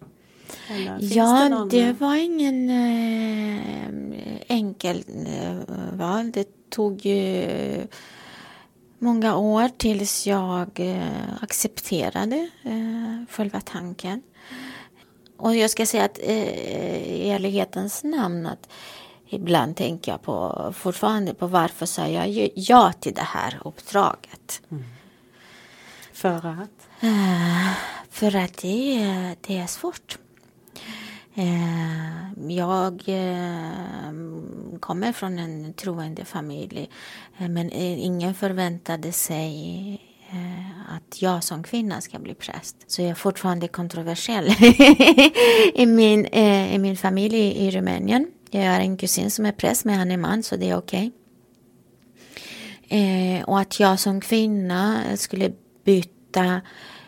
ja, 1.01 1.67
det, 1.71 1.79
det, 1.79 1.93
var 1.93 2.15
ingen 2.15 2.71
äh, 2.71 4.41
enkel 4.47 5.05
äh, 5.27 5.99
val. 5.99 6.31
Det 6.33 6.71
tog 6.71 7.07
ju 7.07 7.87
många 8.99 9.37
år 9.37 9.69
tills 9.77 10.27
jag 10.27 10.81
äh, 10.81 11.43
accepterade 11.43 12.49
äh, 12.63 13.27
själva 13.31 13.61
tanken. 13.61 14.23
Och 15.45 15.57
jag 15.57 15.71
ska 15.71 15.87
säga 15.87 16.05
att 16.05 16.19
i 16.19 17.31
ärlighetens 17.31 18.05
namn 18.05 18.47
att 18.47 18.69
ibland 19.29 19.77
tänker 19.77 20.13
jag 20.13 20.23
på, 20.23 20.73
fortfarande 20.77 21.35
på 21.35 21.47
varför 21.47 21.87
sa 21.87 22.07
jag 22.07 22.51
ja 22.55 22.93
till 22.93 23.15
det 23.15 23.23
här 23.23 23.61
uppdraget. 23.65 24.63
Mm. 24.71 24.85
För 26.13 26.37
att? 26.37 27.05
Uh, 27.05 27.73
för 28.11 28.37
att 28.37 28.57
det, 28.57 29.37
det 29.41 29.59
är 29.59 29.67
svårt. 29.67 30.19
Uh, 31.39 32.53
jag 32.53 33.09
uh, 33.09 34.79
kommer 34.81 35.13
från 35.13 35.39
en 35.39 35.75
troende 35.75 36.25
familj 36.25 36.91
men 37.37 37.73
ingen 37.73 38.35
förväntade 38.35 39.13
sig 39.13 40.14
Eh, 40.35 40.97
att 40.97 41.23
jag 41.23 41.45
som 41.45 41.63
kvinna 41.63 42.01
ska 42.01 42.19
bli 42.19 42.35
präst. 42.35 42.77
Så 42.87 43.03
jag 43.03 43.11
är 43.11 43.15
fortfarande 43.15 43.69
kontroversiell 43.69 44.47
i, 45.75 45.87
min, 45.87 46.27
eh, 46.27 46.75
i 46.75 46.79
min 46.79 46.97
familj 46.97 47.39
i 47.39 47.71
Rumänien. 47.71 48.27
Jag 48.51 48.73
har 48.73 48.81
en 48.81 48.97
kusin 48.97 49.31
som 49.31 49.47
är 49.47 49.53
präst 49.53 49.85
men 49.85 49.99
han 49.99 50.11
är 50.11 50.17
man 50.17 50.43
så 50.43 50.57
det 50.57 50.71
är 50.71 50.77
okej. 50.77 51.13
Okay. 52.89 53.37
Eh, 53.37 53.45
och 53.45 53.61
att 53.61 53.81
jag 53.81 54.01
som 54.01 54.21
kvinna 54.21 55.03
skulle 55.17 55.53
byta 55.85 56.61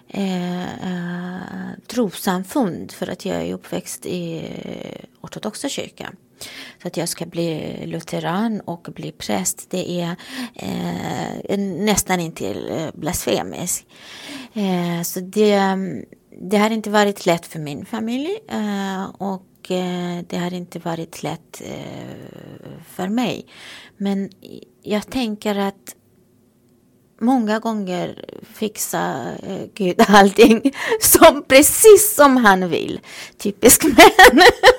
eh, 0.09 0.63
eh, 0.63 1.41
trossamfund 1.87 2.93
för 2.93 3.11
att 3.11 3.25
jag 3.25 3.37
är 3.37 3.55
uppväxt 3.55 4.07
i 4.07 4.49
ortodoxa 5.21 5.69
kyrkan. 5.69 6.17
Så 6.83 6.89
att 6.89 6.97
jag 6.97 7.09
ska 7.09 7.27
bli 7.27 7.77
lutheran 7.87 8.61
och 8.61 8.89
bli 8.95 9.13
präst 9.13 9.71
det 9.71 10.01
är 10.01 10.17
eh, 10.55 11.59
nästan 11.59 12.21
inte 12.21 12.51
eh, 12.51 12.91
blasfemiskt. 12.95 13.87
Eh, 14.55 15.03
så 15.03 15.21
det, 15.21 15.61
det 16.41 16.57
har 16.57 16.71
inte 16.71 16.91
varit 16.91 17.27
lätt 17.27 17.47
för 17.47 17.59
min 17.59 17.85
familj 17.87 18.39
eh, 18.49 19.05
och 19.19 19.43
Eh, 19.71 20.25
det 20.29 20.37
har 20.37 20.55
inte 20.55 20.79
varit 20.79 21.23
lätt 21.23 21.63
eh, 21.65 22.81
för 22.95 23.09
mig. 23.09 23.47
Men 23.97 24.31
jag 24.83 25.11
tänker 25.11 25.59
att 25.59 25.97
många 27.21 27.59
gånger 27.59 28.25
fixar 28.55 29.41
eh, 29.43 29.67
Gud 29.75 30.01
allting 30.09 30.73
som, 31.01 31.45
precis 31.49 32.15
som 32.15 32.37
han 32.37 32.69
vill. 32.69 33.01
Typisk 33.39 33.85
män. 33.85 34.43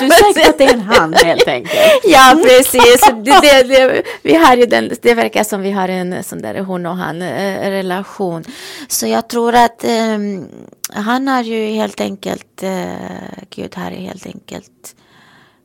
Du 0.00 0.06
är 0.06 0.32
säker 0.32 0.50
att 0.50 0.58
det 0.58 0.64
är 0.64 0.72
en 0.72 0.80
han 0.80 1.14
helt 1.14 1.48
enkelt? 1.48 1.80
Ja, 2.04 2.42
precis. 2.44 3.00
Det, 3.00 3.40
det, 3.40 3.62
det, 3.62 4.02
vi 4.22 4.34
har 4.34 4.56
ju 4.56 4.66
den, 4.66 4.90
det 5.02 5.14
verkar 5.14 5.44
som 5.44 5.60
vi 5.60 5.70
har 5.70 5.88
en 5.88 6.24
sån 6.24 6.42
där 6.42 6.60
hon 6.60 6.86
och 6.86 6.96
han-relation. 6.96 8.42
Eh, 8.46 8.52
Så 8.88 9.06
jag 9.06 9.28
tror 9.28 9.54
att 9.54 9.84
um, 9.84 10.48
han 10.92 11.28
har 11.28 11.42
ju 11.42 11.66
helt 11.66 12.00
enkelt, 12.00 12.62
uh, 12.62 13.44
Gud 13.50 13.74
har 13.74 13.90
ju 13.90 13.96
helt 13.96 14.26
enkelt 14.26 14.96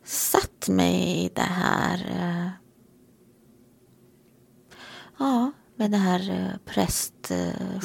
satt 0.06 0.68
mig 0.68 1.26
i 1.26 1.32
det 1.36 1.42
här. 1.42 1.98
Uh, 1.98 2.50
ja, 5.20 5.52
med 5.76 5.92
det 5.92 5.98
här 5.98 6.54
präst, 6.66 7.14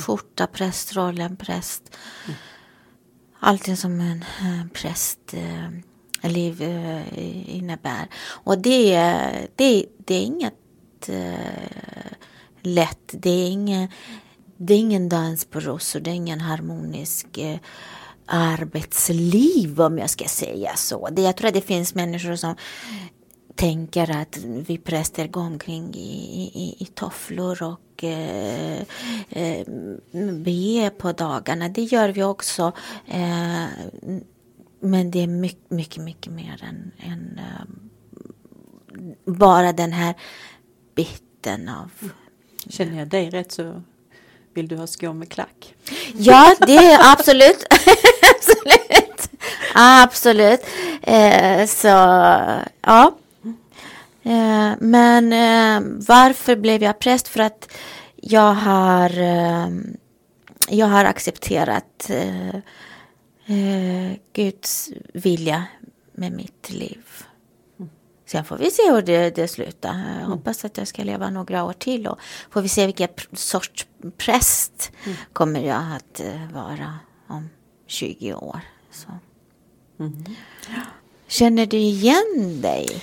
skjorta, 0.06 0.46
prästrollen, 0.46 1.36
präst. 1.36 1.96
Mm. 2.26 2.36
Allting 3.40 3.76
som 3.76 4.00
en 4.00 4.24
eh, 4.40 4.66
präst 4.72 5.34
eh, 5.34 6.30
liv 6.30 6.62
eh, 6.62 7.56
innebär. 7.56 8.08
Och 8.26 8.58
det, 8.58 8.94
det, 9.56 9.86
det 9.98 10.14
är 10.14 10.22
inget 10.22 10.54
uh, 11.08 12.12
lätt. 12.62 13.10
Det 13.10 13.30
är, 13.30 13.50
ingen, 13.50 13.88
det 14.56 14.74
är 14.74 14.78
ingen 14.78 15.08
dans 15.08 15.44
på 15.44 15.60
rosor. 15.60 16.00
Det 16.00 16.10
är 16.10 16.14
ingen 16.14 16.40
harmonisk 16.40 17.26
uh, 17.38 17.56
arbetsliv 18.26 19.80
om 19.80 19.98
jag 19.98 20.10
ska 20.10 20.24
säga 20.24 20.76
så. 20.76 21.08
Det, 21.08 21.22
jag 21.22 21.36
tror 21.36 21.48
att 21.48 21.54
det 21.54 21.60
finns 21.60 21.94
människor 21.94 22.36
som 22.36 22.54
tänker 23.58 24.10
att 24.10 24.36
vi 24.42 24.78
präster 24.78 25.28
går 25.28 25.42
omkring 25.42 25.94
i, 25.94 26.50
i, 26.54 26.76
i 26.78 26.86
tofflor 26.86 27.62
och 27.62 28.04
eh, 28.04 28.82
eh, 29.30 29.66
be 30.32 30.90
på 30.98 31.12
dagarna. 31.12 31.68
Det 31.68 31.82
gör 31.82 32.08
vi 32.08 32.22
också. 32.22 32.72
Eh, 33.06 33.66
men 34.80 35.10
det 35.10 35.22
är 35.22 35.26
mycket, 35.26 35.70
mycket, 35.70 36.04
mycket 36.04 36.32
mer 36.32 36.64
än, 36.64 36.92
än 36.98 37.40
um, 37.62 37.90
bara 39.24 39.72
den 39.72 39.92
här 39.92 40.14
biten 40.94 41.68
av... 41.68 41.90
Känner 42.68 42.98
jag 42.98 43.08
dig 43.08 43.30
rätt 43.30 43.52
så 43.52 43.82
vill 44.54 44.68
du 44.68 44.76
ha 44.76 44.86
skor 44.86 45.12
med 45.12 45.28
klack? 45.28 45.74
Ja, 46.14 46.56
det 46.66 46.76
är 46.76 47.12
absolut. 47.12 47.64
absolut. 48.36 49.30
Absolut. 49.74 50.60
Eh, 51.02 51.66
så, 51.66 51.88
ja. 52.80 53.18
Eh, 54.28 54.74
men 54.80 55.32
eh, 55.32 55.90
varför 56.08 56.56
blev 56.56 56.82
jag 56.82 56.98
präst? 56.98 57.28
För 57.28 57.40
att 57.40 57.72
jag 58.16 58.54
har, 58.54 59.20
eh, 59.20 59.68
jag 60.68 60.86
har 60.86 61.04
accepterat 61.04 62.10
Guds 64.32 64.90
vilja 65.14 65.64
med 66.12 66.32
mitt 66.32 66.70
liv. 66.70 67.04
Sen 68.26 68.44
får 68.44 68.56
vi 68.56 68.70
se 68.70 68.82
hur 68.90 69.02
det, 69.02 69.36
det 69.36 69.48
slutar. 69.48 69.88
Jag 69.88 70.16
mm. 70.16 70.30
hoppas 70.30 70.64
att 70.64 70.76
jag 70.76 70.88
ska 70.88 71.04
leva 71.04 71.30
några 71.30 71.64
år 71.64 71.72
till 71.72 72.06
och 72.06 72.18
får 72.50 72.62
vi 72.62 72.68
se 72.68 72.86
vilken 72.86 73.08
sorts 73.32 73.86
präst 74.16 74.92
mm. 75.04 75.16
kommer 75.32 75.60
jag 75.60 75.82
att 75.96 76.20
vara 76.52 76.98
om 77.26 77.50
20 77.86 78.34
år. 78.34 78.60
Så. 78.90 79.08
Mm. 80.00 80.24
Känner 81.26 81.66
du 81.66 81.76
igen 81.76 82.58
dig? 82.62 83.02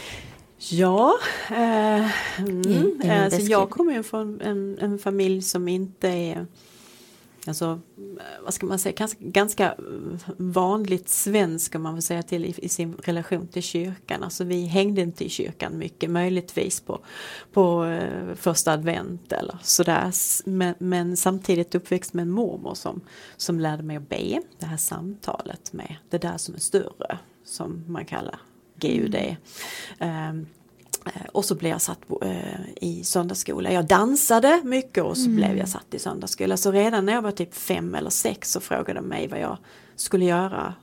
Ja, 0.57 1.13
eh, 1.49 2.39
mm, 2.39 3.01
alltså 3.23 3.39
jag 3.39 3.69
kommer 3.69 3.93
ju 3.93 4.03
från 4.03 4.41
en, 4.41 4.77
en 4.81 4.99
familj 4.99 5.41
som 5.41 5.67
inte 5.67 6.07
är 6.07 6.45
Alltså, 7.47 7.79
vad 8.43 8.53
ska 8.53 8.65
man 8.65 8.79
säga, 8.79 8.95
ganska, 8.95 9.19
ganska 9.25 9.75
vanligt 10.37 11.09
svensk 11.09 11.75
om 11.75 11.81
man 11.81 11.95
får 11.95 12.01
säga 12.01 12.23
till 12.23 12.45
i, 12.45 12.53
i, 12.57 12.69
sin 12.69 12.93
relation 13.03 13.47
till 13.47 13.63
kyrkan. 13.63 14.23
Alltså 14.23 14.43
vi 14.43 14.65
hängde 14.65 15.01
inte 15.01 15.25
i 15.25 15.29
kyrkan 15.29 15.77
mycket, 15.77 16.09
möjligtvis 16.09 16.81
på, 16.81 16.99
på 17.53 17.83
uh, 17.83 18.35
första 18.35 18.71
advent 18.71 19.31
eller 19.31 19.57
sådär. 19.61 20.11
Men, 20.45 20.75
men, 20.77 21.17
samtidigt 21.17 21.75
uppväxt 21.75 22.13
med 22.13 22.23
en 22.23 22.31
mormor 22.31 22.73
som, 22.73 23.01
som 23.37 23.59
lärde 23.59 23.83
mig 23.83 23.97
att 23.97 24.09
be. 24.09 24.41
Det 24.59 24.65
här 24.65 24.77
samtalet 24.77 25.73
med 25.73 25.95
det 26.09 26.17
där 26.17 26.37
som 26.37 26.55
är 26.55 26.59
större, 26.59 27.19
som 27.43 27.83
man 27.87 28.05
kallar 28.05 28.39
GUD. 28.79 29.35
Um, 29.99 30.47
Eh, 31.05 31.25
och 31.31 31.45
så 31.45 31.55
blev 31.55 31.71
jag 31.71 31.81
satt 31.81 31.99
eh, 32.21 32.59
i 32.81 33.03
söndagsskola. 33.03 33.71
Jag 33.71 33.85
dansade 33.85 34.61
mycket 34.63 35.03
och 35.03 35.17
så 35.17 35.25
mm. 35.25 35.35
blev 35.35 35.57
jag 35.57 35.69
satt 35.69 35.93
i 35.93 35.99
söndagsskola. 35.99 36.57
Så 36.57 36.71
redan 36.71 37.05
när 37.05 37.13
jag 37.13 37.21
var 37.21 37.31
typ 37.31 37.55
fem 37.55 37.95
eller 37.95 38.09
sex 38.09 38.51
så 38.51 38.59
frågade 38.59 38.93
de 38.93 39.05
mig 39.05 39.27
vad 39.27 39.39
jag 39.39 39.57
skulle 39.95 40.25
göra, 40.25 40.73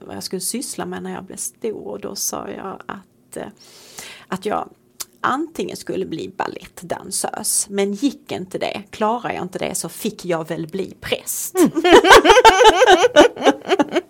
vad 0.00 0.16
jag 0.16 0.22
skulle 0.22 0.40
syssla 0.40 0.86
med 0.86 1.02
när 1.02 1.12
jag 1.12 1.24
blev 1.24 1.36
stor. 1.36 1.86
Och 1.86 2.00
då 2.00 2.14
sa 2.14 2.48
jag 2.50 2.82
att, 2.86 3.36
eh, 3.36 3.46
att 4.28 4.46
jag 4.46 4.68
antingen 5.20 5.76
skulle 5.76 6.06
bli 6.06 6.28
balettdansös 6.36 7.66
men 7.70 7.92
gick 7.92 8.32
inte 8.32 8.58
det, 8.58 8.82
klarar 8.90 9.32
jag 9.32 9.42
inte 9.42 9.58
det 9.58 9.74
så 9.74 9.88
fick 9.88 10.24
jag 10.24 10.48
väl 10.48 10.66
bli 10.66 10.96
präst. 11.00 11.54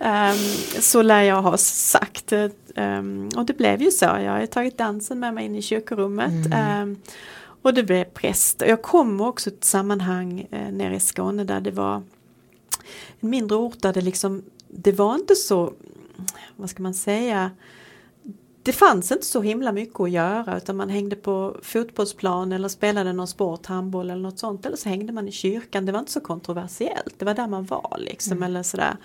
um, 0.00 0.38
så 0.80 1.02
lär 1.02 1.22
jag 1.22 1.42
ha 1.42 1.56
sagt. 1.56 2.32
Um, 2.76 3.28
och 3.36 3.44
det 3.44 3.56
blev 3.56 3.82
ju 3.82 3.90
så, 3.90 4.04
jag 4.04 4.32
har 4.32 4.46
tagit 4.46 4.78
dansen 4.78 5.20
med 5.20 5.34
mig 5.34 5.44
in 5.44 5.54
i 5.54 5.62
kyrkorummet. 5.62 6.46
Mm. 6.46 6.82
Um, 6.82 6.96
och 7.62 7.74
det 7.74 7.82
blev 7.82 8.04
präst. 8.04 8.62
Jag 8.66 8.82
kommer 8.82 9.26
också 9.26 9.50
till 9.50 9.58
ett 9.58 9.64
sammanhang 9.64 10.46
eh, 10.50 10.72
nere 10.72 10.96
i 10.96 11.00
Skåne 11.00 11.44
där 11.44 11.60
det 11.60 11.70
var 11.70 12.02
en 13.20 13.30
mindre 13.30 13.56
ort 13.56 13.82
där 13.82 13.92
det 13.92 14.00
liksom, 14.00 14.42
det 14.68 14.92
var 14.92 15.14
inte 15.14 15.34
så, 15.34 15.72
vad 16.56 16.70
ska 16.70 16.82
man 16.82 16.94
säga, 16.94 17.50
det 18.70 18.74
fanns 18.74 19.12
inte 19.12 19.26
så 19.26 19.42
himla 19.42 19.72
mycket 19.72 20.00
att 20.00 20.10
göra 20.10 20.56
utan 20.56 20.76
man 20.76 20.88
hängde 20.88 21.16
på 21.16 21.56
fotbollsplan 21.62 22.52
eller 22.52 22.68
spelade 22.68 23.12
någon 23.12 23.26
sport, 23.26 23.66
handboll 23.66 24.10
eller 24.10 24.22
något 24.22 24.38
sånt 24.38 24.66
eller 24.66 24.76
så 24.76 24.88
hängde 24.88 25.12
man 25.12 25.28
i 25.28 25.32
kyrkan. 25.32 25.86
Det 25.86 25.92
var 25.92 25.98
inte 25.98 26.12
så 26.12 26.20
kontroversiellt, 26.20 27.14
det 27.18 27.24
var 27.24 27.34
där 27.34 27.46
man 27.46 27.64
var 27.64 27.96
liksom 27.98 28.32
mm. 28.32 28.42
eller 28.42 28.62
sådär. 28.62 28.96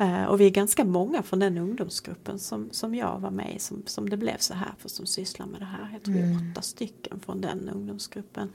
Uh, 0.00 0.24
och 0.24 0.40
vi 0.40 0.46
är 0.46 0.50
ganska 0.50 0.84
många 0.84 1.22
från 1.22 1.38
den 1.38 1.58
ungdomsgruppen 1.58 2.38
som, 2.38 2.68
som 2.72 2.94
jag 2.94 3.18
var 3.18 3.30
med 3.30 3.56
i 3.56 3.58
som, 3.58 3.82
som 3.86 4.10
det 4.10 4.16
blev 4.16 4.38
så 4.38 4.54
här 4.54 4.74
för 4.78 4.88
som 4.88 5.06
sysslar 5.06 5.46
med 5.46 5.60
det 5.60 5.64
här. 5.64 5.90
Jag 5.92 6.02
tror 6.02 6.16
mm. 6.16 6.50
åtta 6.52 6.62
stycken 6.62 7.20
från 7.20 7.40
den 7.40 7.70
ungdomsgruppen. 7.74 8.48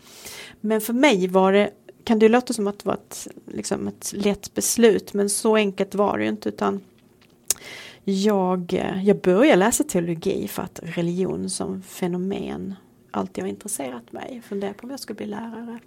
Men 0.60 0.82
för 0.82 0.94
mig 0.94 1.28
var 1.28 1.54
det 1.54 1.72
kan 2.04 2.20
det 2.20 2.30
låta 2.30 2.54
som 2.54 2.68
att 2.68 2.80
det 2.80 2.86
var 2.86 2.94
ett, 2.94 3.28
liksom 3.46 3.88
ett 3.88 4.14
lätt 4.14 4.54
beslut 4.54 5.14
men 5.14 5.30
så 5.30 5.56
enkelt 5.56 5.96
var 5.96 6.18
det 6.18 6.24
ju 6.24 6.30
inte 6.30 6.50
utan 6.50 6.82
jag, 8.04 8.74
eh, 8.74 9.04
jag 9.04 9.22
började 9.22 9.56
läsa 9.56 9.84
teologi 9.84 10.48
för 10.48 10.64
att 10.64 10.80
religion 10.84 11.50
som 11.50 11.82
fenomen 11.82 12.76
alltid 13.12 13.44
har 13.44 13.50
intresserat 13.50 14.12
mig. 14.12 14.42
Funderade 14.44 14.78
på 14.78 14.84
om 14.84 14.92
jag 14.92 15.00
skulle 15.00 15.18
bli 15.18 15.26
lärare. 15.26 15.80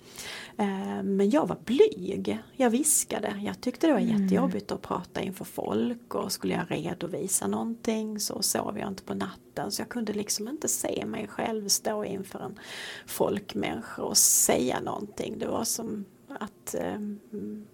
Eh, 0.57 1.03
men 1.03 1.31
jag 1.31 1.46
var 1.46 1.59
blyg. 1.64 2.38
Jag 2.53 2.70
viskade. 2.70 3.40
Jag 3.44 3.61
tyckte 3.61 3.87
det 3.87 3.92
var 3.92 4.00
mm. 4.00 4.22
jättejobbigt 4.22 4.72
att 4.72 4.83
prata 4.83 5.20
inför 5.20 5.44
folk 5.44 6.14
och 6.14 6.33
skulle 6.33 6.55
jag 6.55 6.70
redovisa 6.70 7.46
någonting 7.46 8.20
så 8.20 8.42
sov 8.42 8.79
jag 8.79 8.88
inte 8.88 9.03
på 9.03 9.14
natten. 9.14 9.70
Så 9.70 9.83
jag 9.83 9.88
kunde 9.88 10.12
liksom 10.12 10.48
inte 10.48 10.68
se 10.68 11.07
mig 11.07 11.29
själv 11.29 11.68
stå 11.68 12.05
inför 12.05 12.38
en 12.38 12.59
folkmänniska 13.07 14.03
och 14.03 14.16
säga 14.16 14.81
någonting. 14.81 15.38
Det 15.38 15.46
var 15.46 15.64
som 15.64 16.05
att 16.29 16.74
eh, 16.74 16.98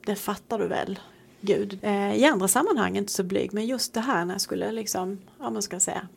det 0.07 0.14
fattar 0.14 0.59
du 0.59 0.68
väl 0.68 0.98
Gud. 1.40 1.79
Eh, 1.83 2.14
I 2.14 2.24
andra 2.24 2.48
sammanhang 2.48 2.96
inte 2.96 3.12
så 3.12 3.22
blyg 3.22 3.53
men 3.53 3.66
just 3.66 3.94
det 3.94 4.00
här 4.00 4.24
när 4.24 4.35
jag 4.35 4.40
skulle 4.40 4.72
liksom, 4.72 5.18
ja 5.38 5.50
man 5.50 5.62
ska 5.62 5.81
säga, 5.81 6.09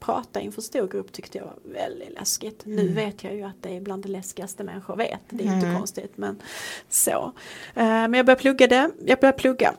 prata 0.00 0.40
inför 0.40 0.62
stor 0.62 0.88
grupp 0.88 1.12
tyckte 1.12 1.38
jag 1.38 1.44
var 1.44 1.72
väldigt 1.72 2.14
läskigt. 2.14 2.66
Mm. 2.66 2.86
Nu 2.86 2.92
vet 2.92 3.24
jag 3.24 3.34
ju 3.34 3.42
att 3.42 3.62
det 3.62 3.76
är 3.76 3.80
bland 3.80 4.02
det 4.02 4.08
läskigaste 4.08 4.64
människor 4.64 4.96
vet. 4.96 5.20
Det 5.30 5.44
är 5.44 5.48
mm. 5.48 5.58
inte 5.58 5.78
konstigt 5.78 6.12
men 6.16 6.42
så. 6.88 7.32
Eh, 7.74 7.84
men 7.84 8.14
jag 8.14 8.26
började 8.26 8.40
plugga 8.40 8.66
det, 8.66 8.90
jag 9.06 9.20
började 9.20 9.38
plugga. 9.38 9.74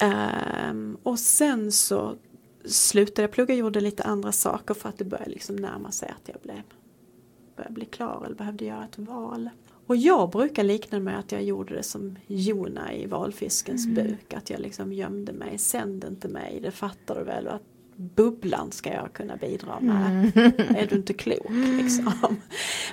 Eh, 0.00 0.74
och 1.02 1.18
sen 1.18 1.72
så 1.72 2.16
slutade 2.64 3.22
jag 3.22 3.30
plugga, 3.30 3.54
gjorde 3.54 3.80
lite 3.80 4.02
andra 4.02 4.32
saker 4.32 4.74
för 4.74 4.88
att 4.88 4.98
det 4.98 5.04
började 5.04 5.30
liksom 5.30 5.56
närma 5.56 5.90
sig 5.90 6.08
att 6.08 6.28
jag 6.28 6.36
blev, 6.42 6.62
började 7.56 7.74
bli 7.74 7.84
klar 7.84 8.22
eller 8.26 8.36
behövde 8.36 8.64
göra 8.64 8.84
ett 8.84 8.98
val. 8.98 9.50
Och 9.86 9.96
jag 9.96 10.30
brukar 10.30 10.64
likna 10.64 11.00
med 11.00 11.18
att 11.18 11.32
jag 11.32 11.42
gjorde 11.42 11.74
det 11.74 11.82
som 11.82 12.18
Jona 12.26 12.94
i 12.94 13.06
valfiskens 13.06 13.86
mm. 13.86 13.94
buk. 13.94 14.34
Att 14.34 14.50
jag 14.50 14.60
liksom 14.60 14.92
gömde 14.92 15.32
mig, 15.32 15.58
sänd 15.58 16.04
inte 16.04 16.28
mig, 16.28 16.60
det 16.62 16.70
fattar 16.70 17.14
du 17.14 17.24
väl. 17.24 17.48
att 17.48 17.62
bubblan 17.96 18.72
ska 18.72 18.92
jag 18.92 19.12
kunna 19.12 19.36
bidra 19.36 19.80
med. 19.80 20.32
Mm. 20.36 20.76
Är 20.76 20.86
du 20.86 20.96
inte 20.96 21.12
klok 21.12 21.50
liksom. 21.50 22.36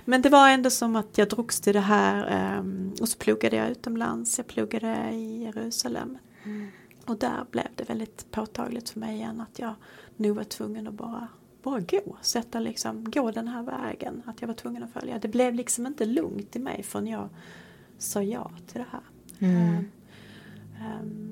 Men 0.06 0.22
det 0.22 0.30
var 0.30 0.50
ändå 0.50 0.70
som 0.70 0.96
att 0.96 1.18
jag 1.18 1.30
drogs 1.30 1.62
till 1.62 1.74
det 1.74 1.80
här 1.80 2.58
um, 2.60 2.94
och 3.02 3.10
så 3.10 3.18
pluggade 3.18 3.56
jag 3.56 3.70
utomlands. 3.70 4.38
Jag 4.38 4.48
pluggade 4.48 5.10
i 5.12 5.44
Jerusalem. 5.44 6.18
Mm. 6.44 6.68
Och 7.06 7.18
där 7.18 7.46
blev 7.52 7.68
det 7.76 7.90
väldigt 7.90 8.32
påtagligt 8.32 8.90
för 8.90 9.00
mig 9.00 9.16
igen 9.16 9.42
att 9.42 9.60
jag 9.60 9.74
nu 10.18 10.32
var 10.32 10.44
tvungen 10.44 10.88
att 10.88 10.94
bara 10.94 11.28
bara 11.64 11.80
gå, 11.80 12.18
sätta 12.22 12.60
liksom, 12.60 13.12
gå 13.12 13.32
den 13.32 13.48
här 13.48 13.64
vägen. 13.64 14.24
Att 14.26 14.42
jag 14.42 14.48
var 14.48 14.56
tvungen 14.56 14.84
att 14.84 14.92
följa. 14.92 15.20
Det 15.20 15.28
blev 15.28 15.54
liksom 15.54 15.88
inte 15.88 16.06
lugnt 16.06 16.56
i 16.56 16.60
mig 16.60 16.84
förrän 16.84 17.08
jag 17.08 17.30
sa 17.98 18.24
ja 18.24 18.52
till 18.68 18.82
det 18.82 18.88
här. 18.92 19.02
Mm. 19.40 19.76
Um, 19.76 19.92
um, 21.02 21.31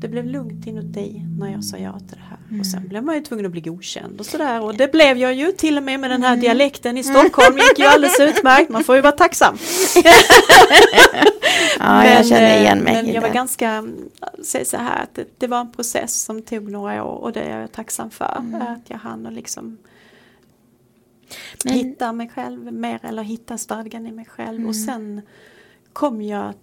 det 0.00 0.08
blev 0.08 0.26
lugnt 0.26 0.66
inuti 0.66 1.22
när 1.38 1.52
jag 1.52 1.64
sa 1.64 1.76
ja 1.76 1.98
till 1.98 2.16
det 2.16 2.24
här. 2.28 2.38
Mm. 2.48 2.60
Och 2.60 2.66
sen 2.66 2.88
blev 2.88 3.04
man 3.04 3.14
ju 3.14 3.20
tvungen 3.20 3.46
att 3.46 3.52
bli 3.52 3.60
godkänd 3.60 4.20
och 4.20 4.26
sådär. 4.26 4.64
Och 4.64 4.74
det 4.74 4.92
blev 4.92 5.18
jag 5.18 5.34
ju 5.34 5.52
till 5.52 5.76
och 5.76 5.82
med 5.82 6.00
med 6.00 6.10
den 6.10 6.22
här 6.22 6.32
mm. 6.32 6.40
dialekten 6.40 6.98
i 6.98 7.02
Stockholm. 7.02 7.58
gick 7.58 7.78
ju 7.78 7.84
alldeles 7.84 8.20
utmärkt. 8.36 8.70
Man 8.70 8.84
får 8.84 8.96
ju 8.96 9.02
vara 9.02 9.12
tacksam. 9.12 9.58
ja, 11.78 11.98
men, 11.98 12.12
jag 12.12 12.26
känner 12.26 12.60
igen 12.60 12.78
mig 12.78 12.92
Men 12.92 13.12
jag 13.12 13.22
var 13.22 13.28
ganska, 13.28 13.84
säg 14.44 14.64
så 14.64 14.76
här, 14.76 15.02
att 15.02 15.14
det, 15.14 15.24
det, 15.38 15.46
var 15.46 15.60
en 15.60 15.72
process 15.72 16.22
som 16.22 16.42
tog 16.42 16.70
några 16.70 17.04
år 17.04 17.18
och 17.18 17.32
det 17.32 17.40
är 17.40 17.60
jag 17.60 17.72
tacksam 17.72 18.10
för. 18.10 18.36
Mm. 18.38 18.62
Att 18.62 18.90
jag 18.90 18.98
hann 18.98 19.26
och 19.26 19.32
liksom 19.32 19.78
men, 21.64 21.74
hitta 21.74 22.12
mig 22.12 22.28
själv 22.28 22.72
mer 22.72 23.00
eller 23.02 23.22
hitta 23.22 23.58
stadgan 23.58 24.06
i 24.06 24.12
mig 24.12 24.24
själv. 24.24 24.56
Mm. 24.56 24.68
Och 24.68 24.76
sen 24.76 25.22
kom 25.92 26.22
jag 26.22 26.54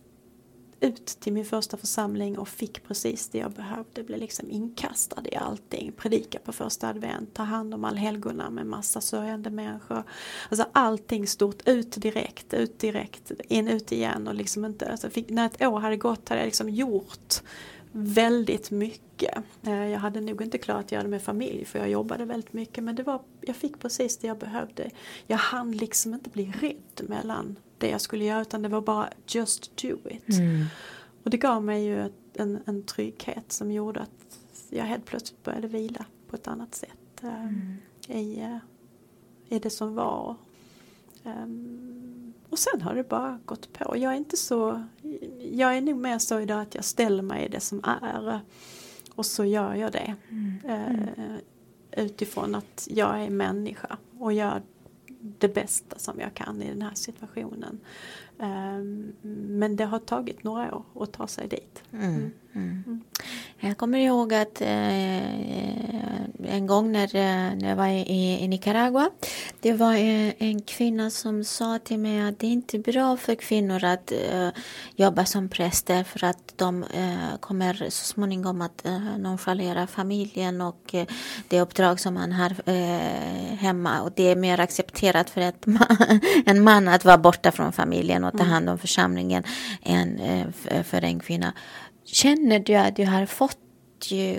ut 0.80 1.06
till 1.06 1.34
min 1.34 1.46
första 1.46 1.78
församling 1.78 2.38
och 2.38 2.48
fick 2.48 2.88
precis 2.88 3.30
det 3.30 3.38
jag 3.38 3.52
behövde. 3.52 4.04
Blev 4.04 4.20
liksom 4.20 4.52
inkastad 4.52 5.22
i 5.32 5.36
allting. 5.36 5.92
Predika 5.98 6.40
på 6.40 6.52
första 6.52 6.88
advent, 6.88 7.34
ta 7.34 7.44
hand 7.44 7.74
om 7.74 7.86
allhelgona 7.86 8.50
med 8.50 8.66
massa 8.66 9.02
sörjande 9.02 9.50
människor. 9.50 10.04
Alltså 10.50 10.68
allting 10.72 11.28
stort, 11.28 11.68
ut 11.68 11.92
direkt, 12.02 12.54
ut 12.54 12.80
direkt, 12.80 13.32
in, 13.48 13.68
ut 13.68 13.92
igen 13.92 14.28
och 14.28 14.36
liksom 14.36 14.66
inte, 14.66 14.92
alltså 14.92 15.10
fick, 15.10 15.30
när 15.30 15.46
ett 15.46 15.62
år 15.62 15.80
hade 15.80 15.98
gått 15.98 16.30
hade 16.30 16.42
jag 16.42 16.46
liksom 16.46 16.70
gjort 16.70 17.42
väldigt 17.98 18.72
mycket. 18.72 19.44
Eh, 19.64 19.88
jag 19.88 20.00
hade 20.00 20.22
nog 20.22 20.42
inte 20.42 20.58
klarat 20.58 20.86
att 20.86 20.92
göra 20.92 21.04
det 21.04 21.10
med 21.10 21.22
familj 21.22 21.66
för 21.66 21.80
jag 21.80 21.90
jobbade 21.90 22.26
väldigt 22.26 22.54
mycket 22.54 22.84
men 22.84 22.96
det 22.96 23.04
var, 23.04 23.22
jag 23.42 23.56
fick 23.56 23.80
precis 23.80 24.18
det 24.18 24.28
jag 24.28 24.38
behövde. 24.38 24.90
Jag 25.28 25.38
hann 25.38 25.72
liksom 25.72 26.14
inte 26.14 26.30
bli 26.30 26.54
rädd 26.62 27.10
mellan 27.10 27.56
det 27.78 27.90
jag 27.90 28.02
skulle 28.02 28.26
göra 28.26 28.42
utan 28.42 28.62
det 28.62 28.70
var 28.70 28.82
bara 28.82 29.10
just 29.28 29.78
do 29.78 29.98
it. 30.10 30.38
Mm. 30.40 30.66
Och 31.24 31.30
det 31.30 31.38
gav 31.38 31.64
mig 31.64 31.86
ju 31.86 32.10
en, 32.34 32.60
en 32.66 32.84
trygghet 32.84 33.52
som 33.52 33.72
gjorde 33.72 34.00
att 34.00 34.40
jag 34.70 34.84
helt 34.84 35.06
plötsligt 35.06 35.44
började 35.44 35.68
vila 35.68 36.06
på 36.28 36.36
ett 36.36 36.48
annat 36.48 36.76
sätt 36.76 37.24
äh, 37.24 37.44
mm. 37.44 37.78
i, 38.08 38.40
äh, 38.40 38.58
i 39.50 39.60
det 39.60 39.70
som 39.70 39.96
var. 39.96 40.36
Um, 41.24 42.07
och 42.50 42.60
sen 42.60 42.82
har 42.82 42.96
det 42.96 43.10
bara 43.10 43.40
gått 43.46 43.74
på. 43.74 43.98
Jag 43.98 44.14
är 44.14 44.18
inte 44.18 44.38
så, 44.38 44.84
jag 45.52 45.78
är 45.78 45.82
nog 45.82 45.98
mer 45.98 46.20
så 46.20 46.40
idag 46.40 46.62
att 46.62 46.76
jag 46.76 46.86
ställer 46.86 47.24
mig 47.24 47.46
i 47.46 47.50
det 47.50 47.60
som 47.60 47.84
är 47.84 48.40
och 49.16 49.26
så 49.26 49.46
gör 49.46 49.76
jag 49.76 49.92
det. 49.92 50.16
Mm. 50.30 50.60
Uh, 50.66 51.38
utifrån 51.92 52.56
att 52.56 52.88
jag 52.92 53.22
är 53.22 53.30
människa 53.30 53.98
och 54.20 54.34
gör 54.34 54.62
det 55.20 55.48
bästa 55.48 56.00
som 56.00 56.20
jag 56.20 56.34
kan 56.34 56.62
i 56.62 56.70
den 56.70 56.82
här 56.82 56.94
situationen. 56.94 57.80
Um, 58.39 59.13
men 59.60 59.76
det 59.76 59.86
har 59.86 60.00
tagit 60.00 60.43
några 60.43 60.76
år 60.76 60.84
att 61.00 61.13
ta 61.13 61.28
sig 61.28 61.47
dit. 61.47 61.84
Mm. 61.93 62.32
Mm. 62.58 62.84
mm. 62.88 63.02
Jag 63.60 63.78
kommer 63.78 64.00
ihåg 64.00 64.34
att 64.34 64.62
eh, 64.62 64.67
en 66.45 66.67
gång 66.67 66.91
när, 66.91 67.15
eh, 67.15 67.56
när 67.56 67.69
jag 67.69 67.76
var 67.76 67.88
i, 67.88 68.38
i 68.41 68.47
Nicaragua, 68.47 69.10
det 69.60 69.73
var 69.73 69.93
en, 69.93 70.34
en, 70.38 70.62
kvinna 70.62 71.10
som 71.10 71.43
sa 71.43 71.80
till 71.80 72.00
mig 72.00 72.21
att 72.21 72.39
det 72.39 72.47
är 72.47 72.52
inte 72.52 72.80
bra 72.80 73.17
för 73.17 73.36
kvinnor 73.36 73.84
att 73.84 74.12
eh, 74.12 74.50
jobba 74.95 75.26
som 75.26 75.50
präster 75.50 76.04
för 76.04 76.23
att 76.23 76.54
de 76.56 76.84
eh, 76.84 77.38
kommer 77.39 77.73
så 77.73 78.06
småningom 78.06 78.62
att 78.62 78.86
eh, 78.86 79.17
nonchalera 79.17 79.88
familjen 79.88 80.62
och 80.62 80.95
eh, 80.95 81.08
det 81.47 81.62
uppdrag 81.62 82.00
som 82.00 82.13
man 82.13 82.32
har 82.32 82.56
eh, 82.65 83.56
hemma 83.58 84.02
och 84.02 84.12
det 84.15 84.32
är 84.32 84.36
mer 84.36 84.60
accepterat 84.60 85.30
för 85.30 85.41
ett 85.41 85.65
man, 85.65 85.97
en 86.45 86.63
man 86.63 86.88
att 86.88 87.06
vara 87.06 87.17
borta 87.17 87.52
från 87.52 87.71
familjen 87.71 88.23
och 88.28 88.34
ta 88.34 88.44
mm. 88.44 88.54
hand 88.54 88.70
om 88.70 88.78
församlingen 88.78 89.44
än 89.84 90.20
eh, 90.20 90.84
för 90.84 91.04
en 91.04 91.20
kvinna. 91.20 91.54
Känner 92.06 92.60
du 92.60 92.76
att 92.76 92.96
du 92.96 93.06
har 93.06 93.26
fått 93.26 93.58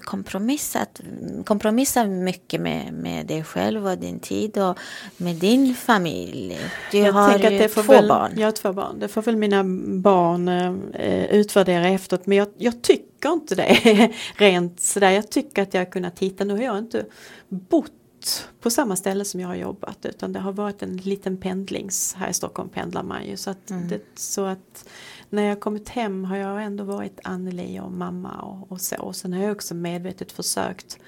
kompromissat, 0.02 1.00
kompromissa 1.44 2.04
mycket 2.04 2.60
med, 2.60 2.92
med 2.92 3.26
dig 3.26 3.44
själv 3.44 3.86
och 3.86 3.98
din 3.98 4.20
tid 4.20 4.58
och 4.58 4.78
med 5.16 5.36
din 5.36 5.74
familj. 5.74 6.58
Du 6.90 6.98
jag 6.98 7.12
har 7.12 7.38
ju 7.38 7.68
två 7.68 7.82
väl, 7.82 8.08
barn. 8.08 8.32
Jag 8.36 8.46
har 8.46 8.52
två 8.52 8.72
barn. 8.72 8.98
Det 8.98 9.08
får 9.08 9.22
väl 9.22 9.36
mina 9.36 9.64
barn 10.00 10.48
eh, 10.94 11.24
utvärdera 11.24 11.88
efteråt. 11.88 12.26
Men 12.26 12.38
jag, 12.38 12.48
jag, 12.58 12.82
tycker 12.82 13.32
inte 13.32 13.54
det 13.54 14.10
rent 14.36 14.80
sådär. 14.80 15.10
Jag 15.10 15.30
tycker 15.30 15.62
att 15.62 15.74
jag 15.74 15.80
har 15.80 15.90
kunnat 15.90 16.18
hitta, 16.18 16.44
nu 16.44 16.54
har 16.54 16.62
jag 16.62 16.78
inte 16.78 17.04
bott 17.48 17.92
på 18.60 18.70
samma 18.70 18.96
ställe 18.96 19.24
som 19.24 19.40
jag 19.40 19.48
har 19.48 19.54
jobbat 19.54 20.06
utan 20.06 20.32
det 20.32 20.40
har 20.40 20.52
varit 20.52 20.82
en 20.82 20.96
liten 20.96 21.36
pendlings, 21.36 22.14
här 22.14 22.30
i 22.30 22.32
Stockholm 22.32 22.68
pendlar 22.68 23.02
man 23.02 23.26
ju 23.26 23.36
så 23.36 23.50
att, 23.50 23.70
mm. 23.70 23.88
det, 23.88 24.00
så 24.14 24.44
att 24.44 24.88
när 25.30 25.42
jag 25.42 25.60
kommit 25.60 25.88
hem 25.88 26.24
har 26.24 26.36
jag 26.36 26.64
ändå 26.64 26.84
varit 26.84 27.20
Anneli 27.24 27.80
och 27.80 27.92
mamma 27.92 28.40
och, 28.42 28.72
och 28.72 28.80
så. 28.80 28.96
Och 28.96 29.16
sen 29.16 29.32
har 29.32 29.42
jag 29.42 29.52
också 29.52 29.74
medvetet 29.74 30.32
försökt 30.32 30.98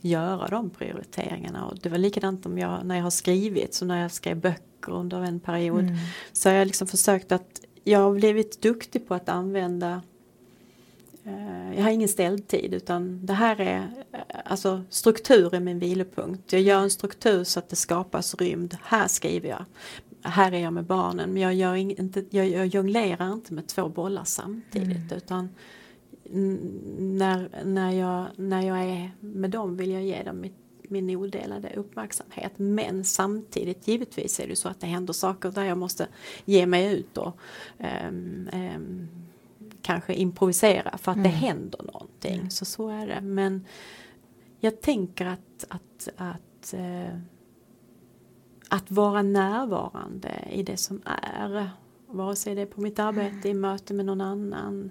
göra 0.00 0.48
de 0.48 0.70
prioriteringarna 0.70 1.66
och 1.66 1.78
det 1.78 1.88
var 1.88 1.98
likadant 1.98 2.46
om 2.46 2.58
jag, 2.58 2.86
när 2.86 2.96
jag 2.96 3.02
har 3.02 3.10
skrivit, 3.10 3.74
så 3.74 3.84
när 3.84 4.02
jag 4.02 4.12
skrev 4.12 4.40
böcker 4.40 4.92
under 4.92 5.20
en 5.20 5.40
period 5.40 5.84
mm. 5.84 5.96
så 6.32 6.48
har 6.48 6.56
jag 6.56 6.66
liksom 6.66 6.86
försökt 6.86 7.32
att 7.32 7.60
jag 7.84 7.98
har 7.98 8.14
blivit 8.14 8.62
duktig 8.62 9.08
på 9.08 9.14
att 9.14 9.28
använda 9.28 10.02
jag 11.76 11.82
har 11.82 11.90
ingen 11.90 12.08
ställtid 12.08 12.74
utan 12.74 13.26
det 13.26 13.32
här 13.32 13.60
är 13.60 13.76
eh, 14.12 14.20
alltså 14.44 14.82
struktur 14.90 15.54
är 15.54 15.60
min 15.60 15.78
vilopunkt. 15.78 16.52
Jag 16.52 16.62
gör 16.62 16.80
en 16.80 16.90
struktur 16.90 17.44
så 17.44 17.58
att 17.58 17.68
det 17.68 17.76
skapas 17.76 18.34
rymd. 18.34 18.76
Här 18.82 19.08
skriver 19.08 19.48
jag 19.48 19.64
här 20.22 20.52
är 20.52 20.58
jag 20.58 20.72
med 20.72 20.84
barnen 20.84 21.32
men 21.32 21.42
jag, 21.42 21.54
gör 21.54 21.74
inte, 21.74 22.24
jag, 22.30 22.48
jag 22.48 22.66
jonglerar 22.66 23.32
inte 23.32 23.54
med 23.54 23.66
två 23.66 23.88
bollar 23.88 24.24
samtidigt 24.24 25.12
mm. 25.12 25.16
utan 25.16 25.48
när, 26.98 27.64
när, 27.64 27.92
jag, 27.92 28.26
när 28.36 28.62
jag 28.62 28.78
är 28.78 29.10
med 29.20 29.50
dem 29.50 29.76
vill 29.76 29.90
jag 29.90 30.02
ge 30.02 30.22
dem 30.22 30.40
mitt, 30.40 30.56
min 30.82 31.16
odelade 31.16 31.72
uppmärksamhet 31.76 32.52
men 32.56 33.04
samtidigt 33.04 33.88
givetvis 33.88 34.40
är 34.40 34.48
det 34.48 34.56
så 34.56 34.68
att 34.68 34.80
det 34.80 34.86
händer 34.86 35.12
saker 35.12 35.50
där 35.50 35.64
jag 35.64 35.78
måste 35.78 36.06
ge 36.44 36.66
mig 36.66 36.92
ut 36.94 37.18
och 37.18 37.38
um, 38.08 38.48
um, 38.52 39.08
kanske 39.82 40.14
improvisera 40.14 40.98
för 40.98 41.12
att 41.12 41.16
mm. 41.16 41.30
det 41.30 41.36
händer 41.36 41.82
någonting. 41.82 42.34
Mm. 42.34 42.50
Så 42.50 42.64
så 42.64 42.88
är 42.88 43.06
det. 43.06 43.20
Men 43.20 43.66
jag 44.60 44.80
tänker 44.80 45.26
att, 45.26 45.64
att, 45.68 46.08
att 46.16 46.74
uh, 46.74 47.18
att 48.68 48.90
vara 48.90 49.22
närvarande 49.22 50.48
i 50.50 50.62
det 50.62 50.76
som 50.76 51.02
är. 51.04 51.70
Vare 52.06 52.36
sig 52.36 52.54
det 52.54 52.62
är 52.62 52.66
på 52.66 52.80
mitt 52.80 52.98
arbete, 52.98 53.48
i 53.48 53.54
möte 53.54 53.94
med 53.94 54.06
någon 54.06 54.20
annan 54.20 54.90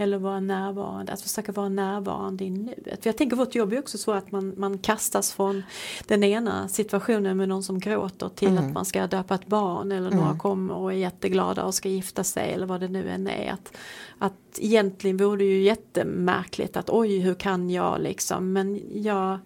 eller 0.00 0.18
vara 0.18 0.40
närvarande, 0.40 1.12
att 1.12 1.22
försöka 1.22 1.52
vara 1.52 1.68
närvarande 1.68 2.44
i 2.44 2.50
nuet. 2.50 3.02
För 3.02 3.08
jag 3.08 3.16
tänker 3.16 3.36
vårt 3.36 3.54
jobb 3.54 3.72
är 3.72 3.78
också 3.78 3.98
så 3.98 4.12
att 4.12 4.32
man, 4.32 4.54
man 4.56 4.78
kastas 4.78 5.32
från 5.32 5.62
den 6.06 6.24
ena 6.24 6.68
situationen 6.68 7.36
med 7.36 7.48
någon 7.48 7.62
som 7.62 7.78
gråter 7.78 8.28
till 8.28 8.48
mm. 8.48 8.66
att 8.66 8.72
man 8.72 8.84
ska 8.84 9.06
döpa 9.06 9.34
ett 9.34 9.46
barn 9.46 9.92
eller 9.92 10.06
mm. 10.06 10.18
några 10.18 10.38
kommer 10.38 10.74
och 10.74 10.92
är 10.92 10.96
jätteglada 10.96 11.64
och 11.64 11.74
ska 11.74 11.88
gifta 11.88 12.24
sig 12.24 12.52
eller 12.52 12.66
vad 12.66 12.80
det 12.80 12.88
nu 12.88 13.08
än 13.08 13.28
är. 13.28 13.52
Att, 13.52 13.76
att 14.18 14.58
egentligen 14.58 15.16
vore 15.16 15.36
det 15.36 15.44
ju 15.44 15.62
jättemärkligt 15.62 16.76
att 16.76 16.90
oj 16.90 17.18
hur 17.18 17.34
kan 17.34 17.70
jag 17.70 18.00
liksom 18.00 18.52
men 18.52 18.80
jag 19.02 19.38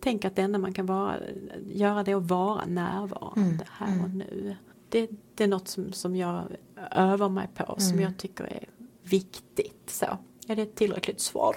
tänk 0.00 0.24
att 0.24 0.36
det 0.36 0.42
enda 0.42 0.58
man 0.58 0.72
kan 0.72 0.86
vara, 0.86 1.14
göra 1.72 2.02
det 2.02 2.10
är 2.10 2.16
att 2.16 2.30
vara 2.30 2.64
närvarande 2.66 3.40
mm. 3.40 3.66
här 3.70 4.00
och 4.00 4.08
mm. 4.08 4.18
nu. 4.18 4.56
Det, 4.88 5.08
det, 5.34 5.44
är 5.44 5.48
något 5.48 5.68
som, 5.68 5.92
som 5.92 6.16
jag 6.16 6.42
övar 6.90 7.28
mig 7.28 7.48
på 7.54 7.64
mm. 7.64 7.80
som 7.80 8.00
jag 8.00 8.16
tycker 8.16 8.44
är 8.44 8.64
viktigt. 9.10 9.82
Så. 9.86 10.18
Är 10.48 10.56
det 10.56 10.62
ett 10.62 10.76
tillräckligt 10.76 11.20
svar? 11.20 11.56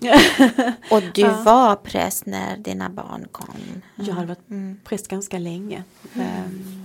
och 0.90 1.02
du 1.14 1.20
ja. 1.20 1.42
var 1.42 1.76
präst 1.76 2.26
när 2.26 2.56
dina 2.56 2.88
barn 2.88 3.28
kom? 3.32 3.54
Jag 3.96 4.14
hade 4.14 4.26
varit 4.26 4.50
mm. 4.50 4.80
präst 4.84 5.08
ganska 5.08 5.38
länge. 5.38 5.84
Um, 6.14 6.82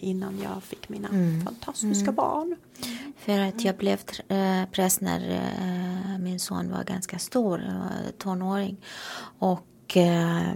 innan 0.00 0.40
jag 0.42 0.62
fick 0.62 0.88
mina 0.88 1.08
mm. 1.08 1.44
fantastiska 1.44 2.02
mm. 2.02 2.14
barn. 2.14 2.56
För 3.16 3.38
att 3.38 3.64
jag 3.64 3.76
blev 3.76 3.98
äh, 4.28 4.64
präst 4.72 5.00
när 5.00 5.30
äh, 5.30 6.18
min 6.18 6.40
son 6.40 6.70
var 6.70 6.84
ganska 6.84 7.18
stor, 7.18 7.62
tonåring. 8.18 8.76
Och 9.38 9.96
eh, 9.96 10.52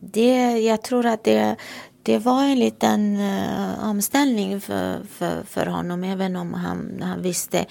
det, 0.00 0.58
jag 0.58 0.82
tror 0.82 1.06
att 1.06 1.24
det, 1.24 1.56
det 2.02 2.18
var 2.18 2.44
en 2.44 2.58
liten 2.58 3.16
uh, 3.16 3.88
omställning 3.90 4.60
för, 4.60 5.04
för, 5.04 5.42
för 5.42 5.66
honom 5.66 6.04
även 6.04 6.36
om 6.36 6.54
han, 6.54 7.02
han 7.02 7.22
visste 7.22 7.66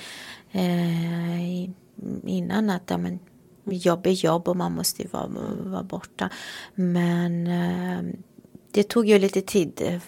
uh, 0.56 1.64
innan 2.26 2.70
att 2.70 2.84
ja, 2.90 2.98
men, 2.98 3.20
jobb 3.66 4.08
är 4.08 4.12
jobb 4.12 4.48
och 4.48 4.58
man 4.58 4.72
måste 4.72 5.08
vara, 5.12 5.28
vara 5.64 5.84
borta. 5.84 6.30
Men 6.76 7.48
uh, 7.48 8.14
det 8.72 8.84
tog 8.84 9.06
ju 9.06 9.20
lite 9.20 9.42
tid 9.42 10.02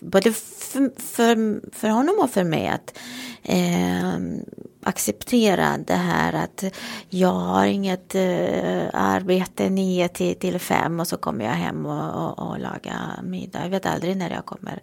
både 0.00 0.32
för, 0.32 1.00
för, 1.00 1.60
för 1.72 1.88
honom 1.88 2.14
och 2.20 2.30
för 2.30 2.44
mig 2.44 2.68
att 2.68 2.98
eh, 3.42 4.18
acceptera 4.84 5.78
det 5.78 5.94
här 5.94 6.32
att 6.32 6.64
jag 7.08 7.32
har 7.32 7.66
inget 7.66 8.14
eh, 8.14 8.84
arbete 8.92 9.70
9 9.70 10.08
till, 10.08 10.36
till 10.36 10.58
5 10.58 11.00
och 11.00 11.08
så 11.08 11.16
kommer 11.16 11.44
jag 11.44 11.52
hem 11.52 11.86
och, 11.86 12.24
och, 12.24 12.48
och 12.48 12.60
lagar 12.60 13.22
middag. 13.22 13.62
Jag 13.62 13.70
vet 13.70 13.86
aldrig 13.86 14.16
när 14.16 14.30
jag 14.30 14.44
kommer 14.44 14.82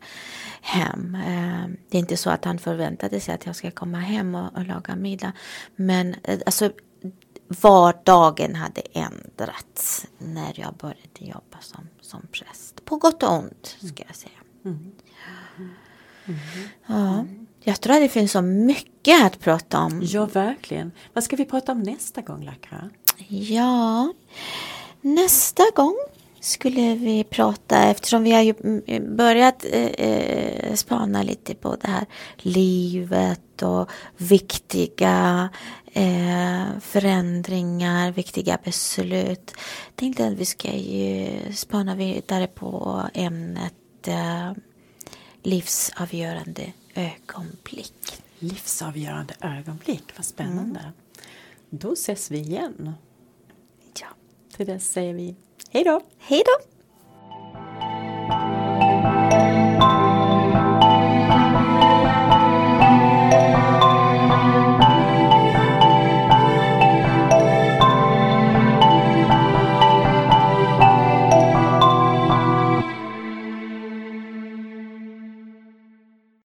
hem. 0.61 1.15
Eh, 1.15 1.69
det 1.89 1.97
är 1.97 1.99
inte 1.99 2.17
så 2.17 2.29
att 2.29 2.45
han 2.45 2.59
förväntade 2.59 3.19
sig 3.19 3.35
att 3.35 3.45
jag 3.45 3.55
ska 3.55 3.71
komma 3.71 3.97
hem 3.97 4.35
och, 4.35 4.55
och 4.55 4.65
laga 4.65 4.95
middag. 4.95 5.31
Men 5.75 6.15
eh, 6.23 6.39
alltså 6.45 6.71
vardagen 7.47 8.55
hade 8.55 8.81
ändrats 8.81 10.07
när 10.17 10.59
jag 10.59 10.73
började 10.73 11.19
jobba 11.19 11.57
som, 11.59 11.87
som 12.01 12.21
präst. 12.31 12.85
På 12.85 12.97
gott 12.97 13.23
och 13.23 13.33
ont 13.33 13.77
ska 13.79 14.03
jag 14.07 14.15
säga. 14.15 14.39
Mm. 14.65 14.91
Mm. 16.25 16.39
Ja. 16.85 17.25
Jag 17.63 17.81
tror 17.81 17.95
att 17.95 18.01
det 18.01 18.09
finns 18.09 18.31
så 18.31 18.41
mycket 18.41 19.25
att 19.25 19.39
prata 19.39 19.79
om. 19.79 20.01
Ja, 20.03 20.25
verkligen. 20.25 20.91
Vad 21.13 21.23
ska 21.23 21.35
vi 21.35 21.45
prata 21.45 21.71
om 21.71 21.79
nästa 21.79 22.21
gång, 22.21 22.45
Lakra? 22.45 22.89
Ja, 23.27 24.13
nästa 25.01 25.63
gång 25.75 25.95
skulle 26.39 26.95
vi 26.95 27.23
prata, 27.23 27.83
eftersom 27.83 28.23
vi 28.23 28.31
har 28.31 28.41
ju 28.41 28.53
börjat 28.99 29.65
eh, 29.71 29.85
eh, 29.85 30.73
spana 30.75 31.23
lite 31.23 31.55
på 31.55 31.75
det 31.81 31.87
här 31.87 32.05
livet 32.37 33.61
och 33.61 33.89
viktiga 34.17 35.49
eh, 35.93 36.79
förändringar, 36.81 38.11
viktiga 38.11 38.57
beslut. 38.63 39.53
Jag 39.85 39.95
tänkte 39.95 40.27
att 40.27 40.33
vi 40.33 40.45
ska 40.45 40.73
ju 40.73 41.37
spana 41.53 41.95
vidare 41.95 42.47
på 42.47 43.01
ämnet 43.13 44.07
eh, 44.07 44.51
livsavgörande 45.43 46.73
ögonblick. 46.95 48.23
Livsavgörande 48.39 49.33
ögonblick, 49.41 50.03
vad 50.17 50.25
spännande. 50.25 50.79
Mm. 50.79 50.91
Då 51.69 51.93
ses 51.93 52.31
vi 52.31 52.37
igen. 52.39 52.93
Ja. 53.99 54.07
Till 54.57 54.65
dess 54.65 54.91
säger 54.91 55.13
vi 55.13 55.35
hej 55.69 55.83
då. 55.83 56.01
Hej 56.17 56.43
då. 56.45 56.70